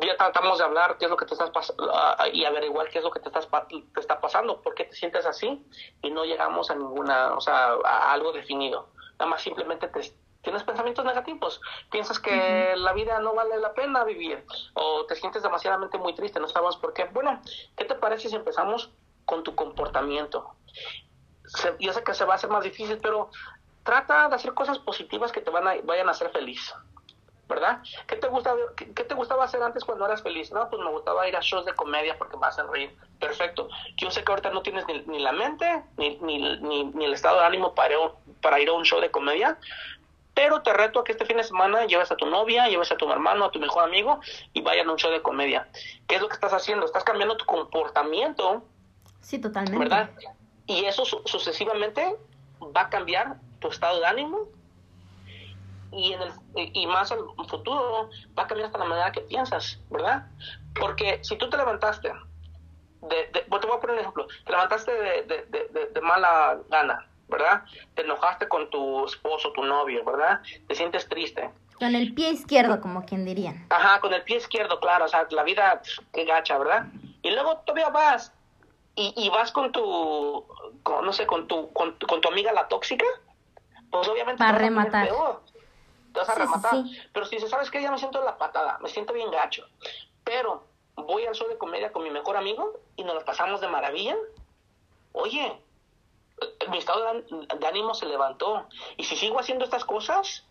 [0.00, 2.98] Ya tratamos de hablar qué es lo que te estás pasando ah, y averiguar qué
[2.98, 5.66] es lo que te, estás, te está pasando, por qué te sientes así
[6.02, 8.90] y no llegamos a ninguna, o sea, a algo definido.
[9.18, 14.04] Nada más simplemente te, tienes pensamientos negativos, piensas que la vida no vale la pena
[14.04, 17.04] vivir o te sientes demasiadamente muy triste, no sabemos por qué.
[17.04, 17.40] Bueno,
[17.76, 18.92] ¿qué te parece si empezamos
[19.24, 20.54] con tu comportamiento?
[21.80, 23.30] yo sé que se va a hacer más difícil, pero
[23.82, 26.72] trata de hacer cosas positivas que te van a, vayan a hacer feliz.
[27.48, 27.82] ¿verdad?
[28.06, 30.50] ¿Qué te, gusta, qué, te gustaba hacer antes cuando eras feliz?
[30.52, 32.96] No, pues me gustaba ir a shows de comedia porque me hacen reír.
[33.20, 33.68] Perfecto.
[33.96, 37.46] Yo sé que ahorita no tienes ni, la mente ni, ni, ni, el estado de
[37.46, 37.94] ánimo para,
[38.40, 39.58] para ir a un show de comedia,
[40.34, 42.96] pero te reto a que este fin de semana lleves a tu novia, lleves a
[42.96, 44.20] tu hermano, a tu mejor amigo
[44.54, 45.68] y vayan a un show de comedia.
[46.08, 46.86] ¿Qué es lo que estás haciendo?
[46.86, 48.64] Estás cambiando tu comportamiento.
[49.22, 49.78] Sí, totalmente.
[49.78, 50.10] ¿Verdad?
[50.66, 52.16] Y eso sucesivamente
[52.76, 54.48] va a cambiar tu estado de ánimo
[55.90, 59.78] y, en el, y más al futuro va a cambiar hasta la manera que piensas,
[59.90, 60.26] ¿verdad?
[60.78, 62.12] Porque si tú te levantaste,
[63.02, 67.64] de, de, te voy a poner un ejemplo, te levantaste de, de mala gana, ¿verdad?
[67.94, 70.40] Te enojaste con tu esposo, tu novio, ¿verdad?
[70.68, 71.50] Te sientes triste.
[71.78, 73.66] Con el pie izquierdo, como quien diría.
[73.70, 76.86] Ajá, con el pie izquierdo, claro, o sea, la vida, qué gacha, ¿verdad?
[77.22, 78.32] Y luego todavía vas
[78.94, 80.46] y, y vas con tu,
[80.84, 83.06] no sé, con tu, con, tu amiga la tóxica,
[83.90, 85.08] pues obviamente Para rematar.
[85.08, 86.84] Te vas a rematar.
[87.12, 87.80] Pero si dices, ¿sabes qué?
[87.80, 89.66] Ya me siento la patada, me siento bien gacho.
[90.24, 90.64] Pero
[90.94, 94.16] voy al show de comedia con mi mejor amigo y nos lo pasamos de maravilla.
[95.12, 95.58] Oye,
[96.70, 98.66] mi estado de ánimo se levantó.
[98.96, 100.44] Y si sigo haciendo estas cosas,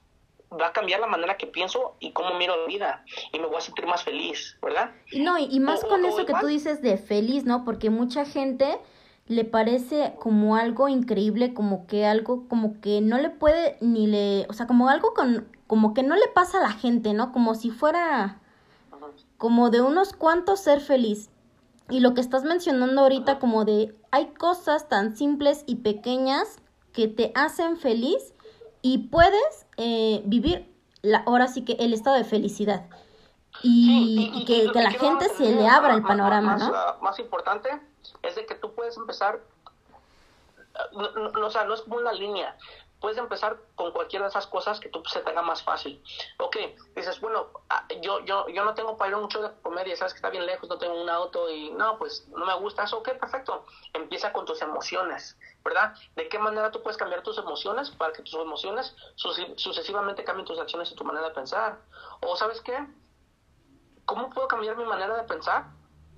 [0.60, 3.58] va a cambiar la manera que pienso y cómo miro la vida y me voy
[3.58, 4.92] a sentir más feliz, ¿verdad?
[5.14, 7.64] No, y, más con eso que tú dices de feliz, ¿no?
[7.64, 8.80] Porque mucha gente
[9.28, 14.46] le parece como algo increíble, como que algo como que no le puede ni le,
[14.50, 17.32] o sea, como algo con como que no le pasa a la gente, ¿no?
[17.32, 18.40] Como si fuera
[19.38, 21.30] como de unos cuantos ser feliz.
[21.90, 26.58] Y lo que estás mencionando ahorita como de hay cosas tan simples y pequeñas
[26.92, 28.34] que te hacen feliz
[28.82, 30.72] y puedes eh, vivir
[31.02, 32.88] la, ahora sí que el estado de felicidad.
[33.64, 37.02] Y, que, la gente se le abra el panorama, más, ¿no?
[37.02, 37.70] Más importante
[38.24, 39.42] es de que tú puedes empezar,
[40.94, 42.56] o sea, no es como una línea,
[43.02, 46.02] puedes empezar con cualquiera de esas cosas que tú se te haga más fácil.
[46.38, 46.58] Ok,
[46.96, 50.18] dices, bueno, ah, yo, yo, yo no tengo para ir show de comedia, sabes que
[50.18, 53.00] está bien lejos, no tengo un auto y no, pues no me gusta eso.
[53.00, 53.66] Ok, perfecto.
[53.94, 55.94] Empieza con tus emociones, ¿verdad?
[56.16, 60.60] ¿De qué manera tú puedes cambiar tus emociones para que tus emociones sucesivamente cambien tus
[60.60, 61.80] acciones y tu manera de pensar?
[62.22, 62.78] O sabes qué?
[64.06, 65.66] ¿Cómo puedo cambiar mi manera de pensar?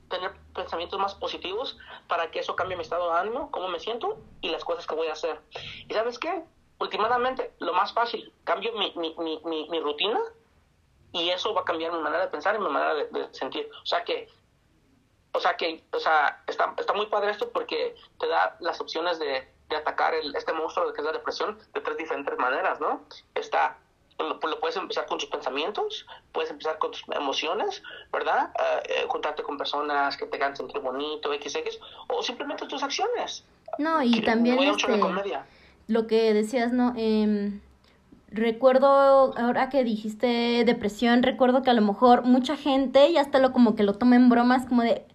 [0.10, 1.76] tener pensamientos más positivos
[2.08, 4.94] para que eso cambie mi estado de ánimo, cómo me siento y las cosas que
[4.94, 5.42] voy a hacer.
[5.90, 6.44] ¿Y sabes qué?
[6.80, 9.16] últimamente lo más fácil, cambio mi, mi,
[9.46, 10.20] mi, mi, rutina
[11.12, 13.70] y eso va a cambiar mi manera de pensar y mi manera de, sentir.
[13.82, 14.28] O sea que,
[15.34, 19.20] o sea que, o sea, está, está muy padre esto porque te da las opciones
[19.20, 23.02] de, de atacar el, este monstruo que es la depresión de tres diferentes maneras, ¿no?
[23.36, 23.78] Está
[24.20, 27.82] lo, puedes empezar con tus pensamientos, puedes empezar con tus emociones,
[28.12, 28.52] ¿verdad?
[28.56, 33.44] Uh, juntarte con personas que te hagan sentir bonito, XX, o simplemente tus acciones.
[33.80, 35.02] No, y también este,
[35.88, 36.94] lo que decías, ¿no?
[36.96, 37.60] Eh,
[38.30, 43.52] recuerdo, ahora que dijiste depresión, recuerdo que a lo mejor mucha gente ya hasta lo
[43.52, 45.06] como que lo toma en bromas, como de,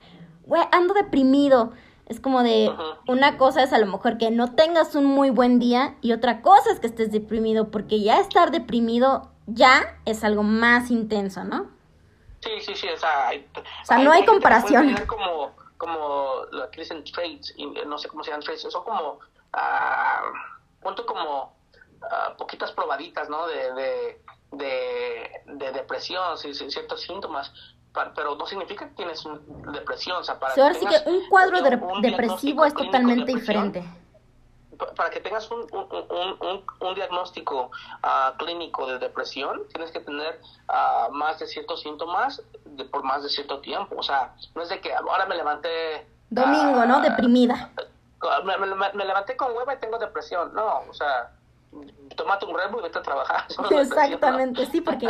[0.49, 1.73] güey, ando deprimido.
[2.07, 2.75] Es como de,
[3.07, 6.41] una cosa es a lo mejor que no tengas un muy buen día y otra
[6.41, 11.71] cosa es que estés deprimido, porque ya estar deprimido ya es algo más intenso, ¿no?
[12.41, 14.97] Sí, sí, sí, o sea, o sea no hay, comparación.
[15.07, 17.55] Como, como lo que dicen traits,
[17.87, 19.19] no sé cómo se llaman traits, son como...
[19.55, 21.57] Uh, punto como
[22.03, 23.47] uh, poquitas probaditas, ¿no?
[23.47, 23.73] De,
[24.53, 27.53] de, de, depresión, sí, ciertos síntomas,
[28.15, 29.25] pero no significa que tienes
[29.73, 30.17] depresión.
[30.19, 31.61] O sea, para sí, que un cuadro
[32.01, 33.85] depresivo es totalmente diferente.
[34.97, 37.71] Para que tengas un, un, un, un diagnóstico
[38.05, 43.25] uh, clínico de depresión, tienes que tener uh, más de ciertos síntomas de, por más
[43.25, 43.97] de cierto tiempo.
[43.99, 46.07] O sea, no es de que ahora me levanté...
[46.31, 47.01] Domingo, ¿no?
[47.01, 47.73] Deprimida
[48.45, 50.53] me, levanté con hueva y tengo depresión.
[50.55, 51.31] No, o sea,
[52.17, 53.45] tómate un remo y vete a trabajar.
[53.71, 55.09] Exactamente, sí, porque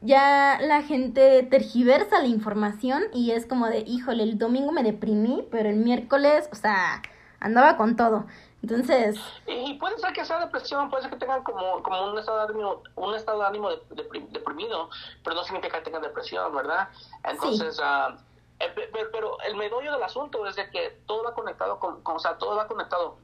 [0.00, 5.46] ya la gente tergiversa la información y es como de, híjole, el domingo me deprimí,
[5.50, 7.02] pero el miércoles, o sea,
[7.40, 8.26] andaba con todo.
[8.62, 9.18] Entonces...
[9.46, 12.52] Y puede ser que sea depresión, puede ser que tengan como, como un estado de
[12.52, 13.70] ánimo, un estado de ánimo
[14.30, 14.90] deprimido,
[15.24, 16.88] pero no significa que tengan depresión, ¿verdad?
[17.24, 17.80] Entonces...
[17.82, 18.16] Ah,
[18.60, 22.36] eh, pero el meollo del asunto es de que todo va conectado con, o sea,
[22.36, 23.16] todo va conectado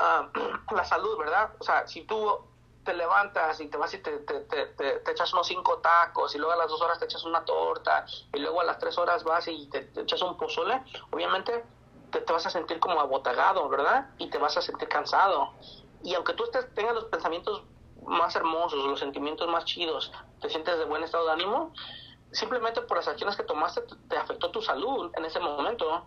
[0.00, 0.28] a
[0.74, 1.50] la salud, ¿verdad?
[1.58, 2.50] O sea, si tú
[2.84, 6.38] te levantas y te vas y te, te, te, te, echas unos cinco tacos y
[6.38, 9.22] luego a las dos horas te echas una torta y luego a las tres horas
[9.22, 11.64] vas y te, echas un pozole, obviamente
[12.10, 14.10] te, vas a sentir como abotagado, ¿verdad?
[14.18, 15.52] Y te vas a sentir cansado.
[16.02, 17.62] Y aunque tú estés, tengas los pensamientos
[18.06, 21.72] más hermosos, los sentimientos más chidos, te sientes de buen estado de ánimo,
[22.32, 26.06] simplemente por las acciones que tomaste te afectó tu salud en ese momento,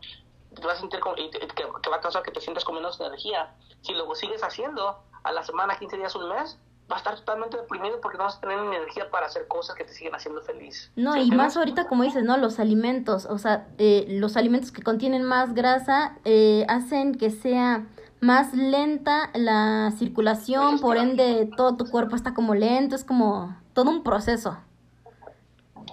[0.62, 3.56] te vas a sentir como, que, va a causar que te sientas con menos energía.
[3.82, 7.58] Si luego sigues haciendo a la semana, 15 días, un mes, vas a estar totalmente
[7.58, 10.92] deprimido porque no vas a tener energía para hacer cosas que te siguen haciendo feliz.
[10.96, 12.38] No, y más ahorita como dices, ¿no?
[12.38, 17.88] Los alimentos, o sea, eh, los alimentos que contienen más grasa eh, hacen que sea
[18.20, 23.90] más lenta la circulación, por ende todo tu cuerpo está como lento, es como todo
[23.90, 24.58] un proceso.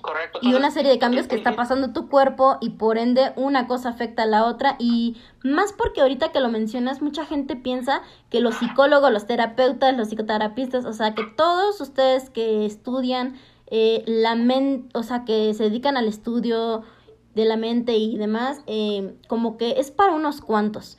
[0.01, 0.39] Correcto.
[0.43, 3.91] Y una serie de cambios que está pasando tu cuerpo y por ende una cosa
[3.91, 8.41] afecta a la otra y más porque ahorita que lo mencionas mucha gente piensa que
[8.41, 13.37] los psicólogos, los terapeutas, los psicoterapistas, o sea que todos ustedes que estudian
[13.67, 16.83] eh, la mente, o sea que se dedican al estudio
[17.35, 20.99] de la mente y demás, eh, como que es para unos cuantos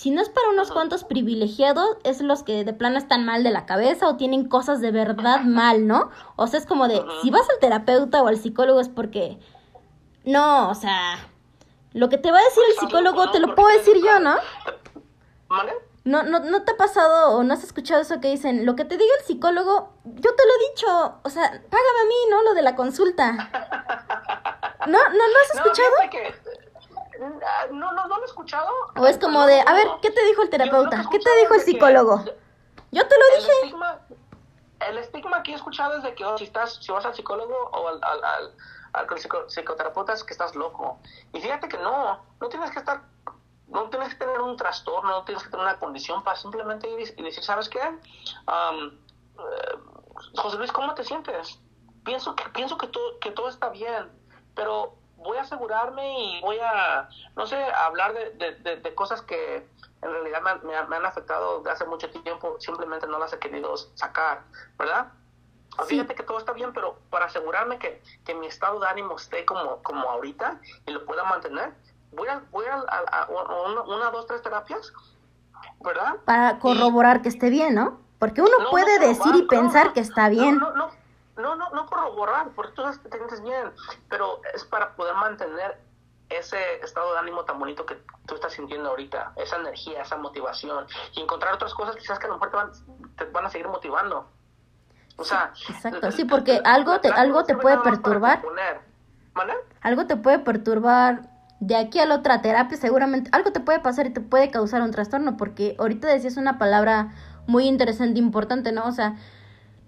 [0.00, 3.50] si no es para unos cuantos privilegiados, es los que de plano están mal de
[3.50, 6.08] la cabeza o tienen cosas de verdad mal, ¿no?
[6.36, 9.38] O sea, es como de, si vas al terapeuta o al psicólogo es porque,
[10.24, 11.28] no, o sea,
[11.92, 14.36] lo que te va a decir el psicólogo te lo puedo decir yo, ¿no?
[16.04, 18.64] No, no, ¿No te ha pasado o no has escuchado eso que dicen?
[18.64, 21.14] Lo que te diga el psicólogo, yo te lo he dicho.
[21.24, 22.42] O sea, págame a mí, ¿no?
[22.42, 23.32] Lo de la consulta.
[24.86, 24.98] ¿No?
[24.98, 25.92] ¿No, no has escuchado?
[27.20, 28.70] No, no, no lo he escuchado.
[28.96, 31.04] O es como de, a ver, ¿qué te dijo el terapeuta?
[31.10, 32.24] ¿Qué te dijo el psicólogo?
[32.92, 33.52] Yo te lo dije.
[33.62, 34.00] Estigma,
[34.88, 37.54] el estigma que he escuchado es de que oh, si estás, si vas al psicólogo
[37.72, 38.54] o al, al, al,
[38.92, 39.06] al
[39.48, 40.98] psicoterapeuta es que estás loco.
[41.32, 43.02] Y fíjate que no, no tienes que estar,
[43.68, 47.14] no tienes que tener un trastorno, no tienes que tener una condición para simplemente ir
[47.16, 47.80] y decir, ¿sabes qué?
[48.48, 48.98] Um,
[50.36, 51.60] José Luis, ¿cómo te sientes?
[52.04, 54.10] Pienso que, pienso que, todo, que todo está bien,
[54.54, 59.66] pero voy a asegurarme y voy a, no sé, hablar de, de, cosas que
[60.02, 64.42] en realidad me, han afectado de hace mucho tiempo, simplemente no las he querido sacar,
[64.78, 65.12] ¿verdad?
[65.86, 69.44] Fíjate que todo está bien, pero para asegurarme que, que, mi estado de ánimo esté
[69.44, 71.72] como, como ahorita y lo pueda mantener,
[72.12, 73.28] voy a, voy a,
[73.86, 74.92] una, dos, tres terapias,
[75.80, 76.16] ¿verdad?
[76.24, 78.00] Para corroborar que esté bien, ¿no?
[78.18, 80.58] Porque uno puede decir y pensar que está bien.
[80.58, 80.90] No, no,
[81.40, 83.72] no, no, no corroborar, porque tú sabes que te sientes bien,
[84.08, 85.80] pero es para poder mantener
[86.28, 90.86] ese estado de ánimo tan bonito que tú estás sintiendo ahorita, esa energía, esa motivación,
[91.14, 92.70] y encontrar otras cosas quizás que a lo mejor te van,
[93.16, 94.28] te van a seguir motivando.
[95.16, 98.42] O sea, exacto, sí, porque algo te, algo te puede perturbar.
[99.82, 101.28] Algo te puede perturbar
[101.58, 104.80] de aquí a la otra terapia, seguramente algo te puede pasar y te puede causar
[104.82, 107.12] un trastorno, porque ahorita decías una palabra
[107.46, 108.86] muy interesante, importante, ¿no?
[108.86, 109.16] O sea,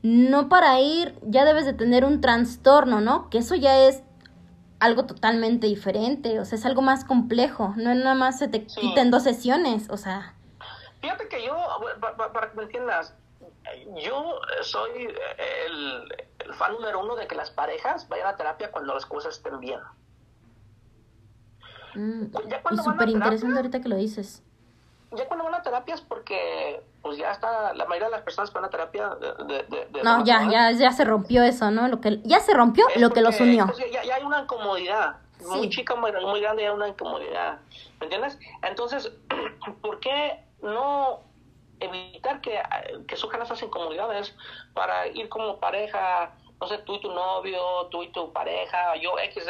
[0.02, 3.30] no para ir ya debes de tener un trastorno, ¿no?
[3.30, 4.02] Que eso ya es
[4.80, 8.66] algo totalmente diferente, o sea, es algo más complejo, no es nada más se te
[8.66, 10.34] quita en dos sesiones, o sea.
[11.00, 11.56] Fíjate que yo,
[12.00, 13.14] para, que me entiendas,
[14.02, 15.14] yo soy
[15.66, 19.60] el, fan número uno de que las parejas vayan a terapia cuando las cosas estén
[19.60, 19.78] bien.
[21.94, 22.24] Mm,
[22.72, 24.42] y súper interesante ahorita que lo dices
[25.14, 28.50] ya cuando van a terapia es porque pues ya está la mayoría de las personas
[28.50, 32.00] que van a terapia de, de, no ya ya ya se rompió eso no lo
[32.00, 33.66] que ya se rompió lo que los unió.
[33.66, 35.16] pues, ya, ya, hay una incomodidad.
[35.48, 37.58] Muy chica muy, muy grande ya una incomodidad.
[38.00, 38.38] ¿me entiendes?
[38.62, 39.12] entonces
[39.82, 41.20] ¿por qué no
[41.80, 42.62] evitar que,
[43.08, 44.34] que surjan esas incomodidades
[44.72, 47.60] para ir como pareja no sé tú y tu novio
[47.90, 49.46] tú y tu pareja yo X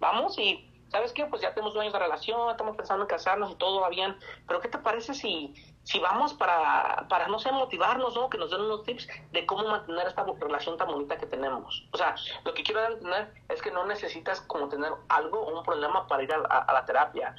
[0.00, 1.26] vamos y ¿sabes qué?
[1.26, 4.16] Pues ya tenemos dos años de relación, estamos pensando en casarnos y todo va bien,
[4.46, 8.28] pero ¿qué te parece si, si vamos para, para, no sé, motivarnos, ¿no?
[8.28, 11.86] Que nos den unos tips de cómo mantener esta relación tan bonita que tenemos.
[11.92, 12.14] O sea,
[12.44, 16.22] lo que quiero entender es que no necesitas como tener algo o un problema para
[16.22, 17.34] ir a, la terapia.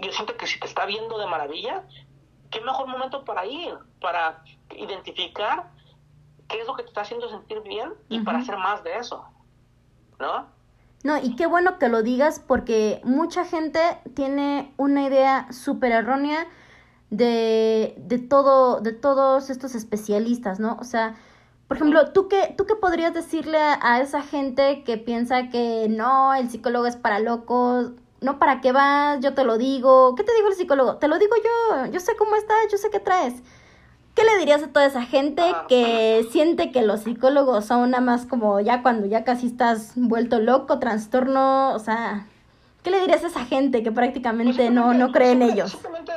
[0.00, 1.84] Yo siento que si te está viendo de maravilla,
[2.50, 5.70] qué mejor momento para ir, para identificar
[6.48, 9.24] qué es lo que te está haciendo sentir bien y para hacer más de eso,
[10.18, 10.54] ¿no?
[11.04, 13.78] No, y qué bueno que lo digas porque mucha gente
[14.14, 16.46] tiene una idea súper errónea
[17.10, 20.78] de, de, todo, de todos estos especialistas, ¿no?
[20.80, 21.14] O sea,
[21.68, 26.34] por ejemplo, ¿tú qué, ¿tú qué podrías decirle a, esa gente que piensa que no,
[26.34, 27.92] el psicólogo es para locos?
[28.22, 29.20] No, ¿para qué vas?
[29.20, 30.14] Yo te lo digo.
[30.14, 30.96] ¿Qué te digo el psicólogo?
[30.96, 31.86] Te lo digo yo.
[31.92, 33.42] Yo sé cómo estás, yo sé qué traes.
[34.14, 35.66] ¿Qué le dirías a toda esa gente ah.
[35.68, 40.38] que siente que los psicólogos son nada más como ya cuando ya casi estás vuelto
[40.38, 41.74] loco, trastorno?
[41.74, 42.28] O sea,
[42.84, 45.72] ¿qué le dirías a esa gente que prácticamente pues no, no cree en ellos?
[45.72, 46.12] Simplemente,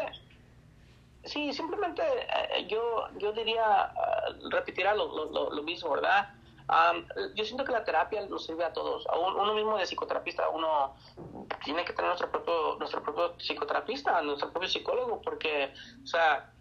[1.24, 6.30] sí, simplemente eh, yo, yo diría, uh, repetirá lo, lo, lo, mismo, ¿verdad?
[7.34, 9.08] yo siento que la terapia nos sirve a todos.
[9.08, 10.96] A uno mismo de psicoterapista, uno
[11.64, 15.74] tiene que tener nuestro propio, nuestro propio psicoterapista, nuestro propio psicólogo, porque,
[16.04, 16.52] o sea,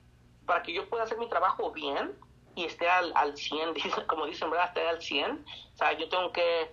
[0.46, 2.12] para que yo pueda hacer mi trabajo bien
[2.54, 3.74] y esté al, al 100,
[4.06, 4.68] como dicen, ¿verdad?
[4.68, 5.30] Esté al 100.
[5.30, 6.70] O sea, yo tengo que...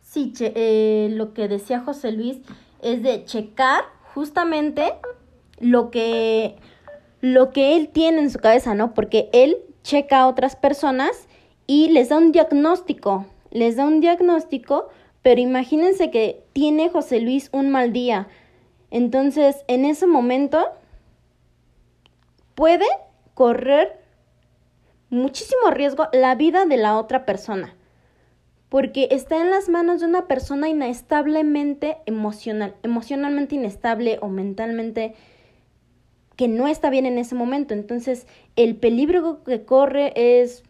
[0.00, 2.38] sí, eh, lo que decía José Luis
[2.82, 4.94] es de checar justamente
[5.60, 6.56] lo que,
[7.20, 8.92] lo que él tiene en su cabeza, ¿no?
[8.92, 11.28] Porque él checa a otras personas
[11.66, 14.88] y les da un diagnóstico, les da un diagnóstico,
[15.22, 18.26] pero imagínense que tiene José Luis un mal día,
[18.90, 20.68] entonces, en ese momento
[22.54, 22.86] puede
[23.34, 24.00] correr
[25.08, 27.74] muchísimo riesgo la vida de la otra persona,
[28.68, 35.14] porque está en las manos de una persona inestablemente emocional, emocionalmente inestable o mentalmente
[36.36, 37.74] que no está bien en ese momento.
[37.74, 38.26] Entonces,
[38.56, 40.62] el peligro que corre es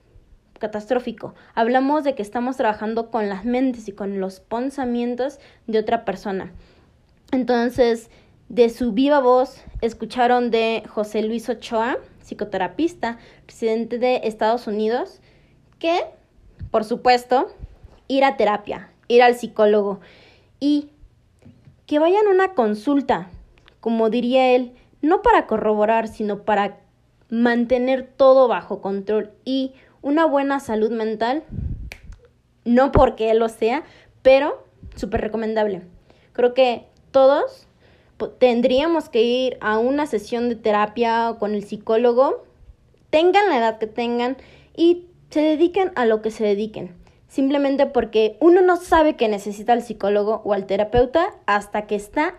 [0.59, 1.35] catastrófico.
[1.55, 6.53] Hablamos de que estamos trabajando con las mentes y con los pensamientos de otra persona.
[7.33, 8.11] Entonces,
[8.49, 15.21] de su viva voz, escucharon de José Luis Ochoa, psicoterapista, presidente de Estados Unidos,
[15.79, 16.01] que,
[16.71, 17.49] por supuesto,
[18.09, 20.01] ir a terapia, ir al psicólogo
[20.59, 20.91] y
[21.87, 23.31] que vayan a una consulta,
[23.81, 26.79] como diría él, no para corroborar, sino para
[27.29, 29.73] mantener todo bajo control y
[30.03, 31.45] una buena salud mental,
[32.65, 33.85] no porque él lo sea,
[34.23, 34.67] pero
[34.97, 35.83] súper recomendable.
[36.33, 37.67] Creo que todos
[38.29, 42.45] tendríamos que ir a una sesión de terapia con el psicólogo,
[43.09, 44.37] tengan la edad que tengan
[44.77, 46.95] y se dediquen a lo que se dediquen.
[47.29, 52.35] Simplemente porque uno no sabe que necesita al psicólogo o al terapeuta hasta que está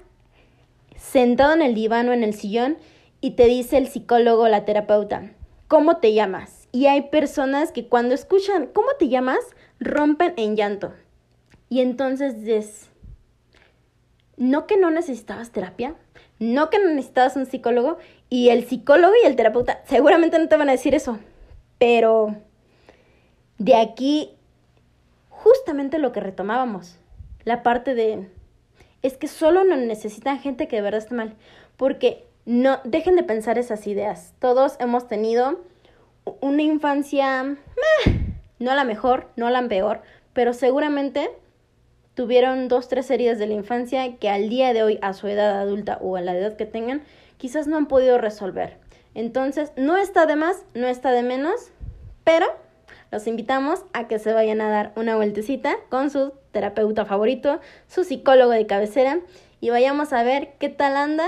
[0.97, 2.77] sentado en el diván o en el sillón
[3.21, 5.31] y te dice el psicólogo o la terapeuta,
[5.67, 6.67] ¿cómo te llamas?
[6.73, 9.39] Y hay personas que cuando escuchan ¿cómo te llamas?
[9.79, 10.93] rompen en llanto.
[11.69, 12.90] Y entonces es
[14.41, 15.93] no que no necesitabas terapia,
[16.39, 20.57] no que no necesitabas un psicólogo, y el psicólogo y el terapeuta seguramente no te
[20.57, 21.19] van a decir eso,
[21.77, 22.35] pero
[23.59, 24.31] de aquí
[25.29, 26.97] justamente lo que retomábamos,
[27.43, 28.29] la parte de,
[29.03, 31.35] es que solo no necesitan gente que de verdad esté mal,
[31.77, 34.33] porque no dejen de pensar esas ideas.
[34.39, 35.59] Todos hemos tenido
[36.39, 37.43] una infancia,
[38.57, 40.01] no la mejor, no la peor,
[40.33, 41.29] pero seguramente
[42.13, 45.59] tuvieron dos, tres heridas de la infancia que al día de hoy, a su edad
[45.59, 47.03] adulta o a la edad que tengan,
[47.37, 48.77] quizás no han podido resolver.
[49.13, 51.71] Entonces, no está de más, no está de menos,
[52.23, 52.45] pero
[53.11, 58.03] los invitamos a que se vayan a dar una vueltecita con su terapeuta favorito, su
[58.03, 59.19] psicólogo de cabecera,
[59.59, 61.27] y vayamos a ver qué tal anda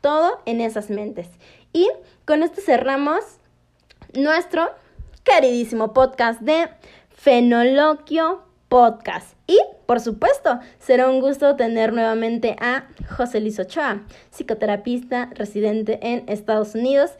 [0.00, 1.28] todo en esas mentes.
[1.72, 1.88] Y
[2.24, 3.24] con esto cerramos
[4.12, 4.70] nuestro
[5.24, 6.68] queridísimo podcast de
[7.10, 9.36] Fenoloquio Podcast.
[9.46, 12.86] Y, por supuesto, será un gusto tener nuevamente a
[13.16, 17.12] José Luis Ochoa, psicoterapista residente en Estados Unidos,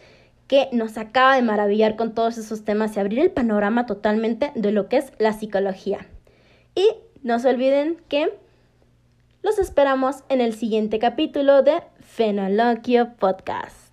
[0.49, 4.73] que nos acaba de maravillar con todos esos temas y abrir el panorama totalmente de
[4.73, 6.07] lo que es la psicología.
[6.75, 6.89] Y
[7.23, 8.37] no se olviden que
[9.43, 13.84] los esperamos en el siguiente capítulo de Fenoloquio Podcast.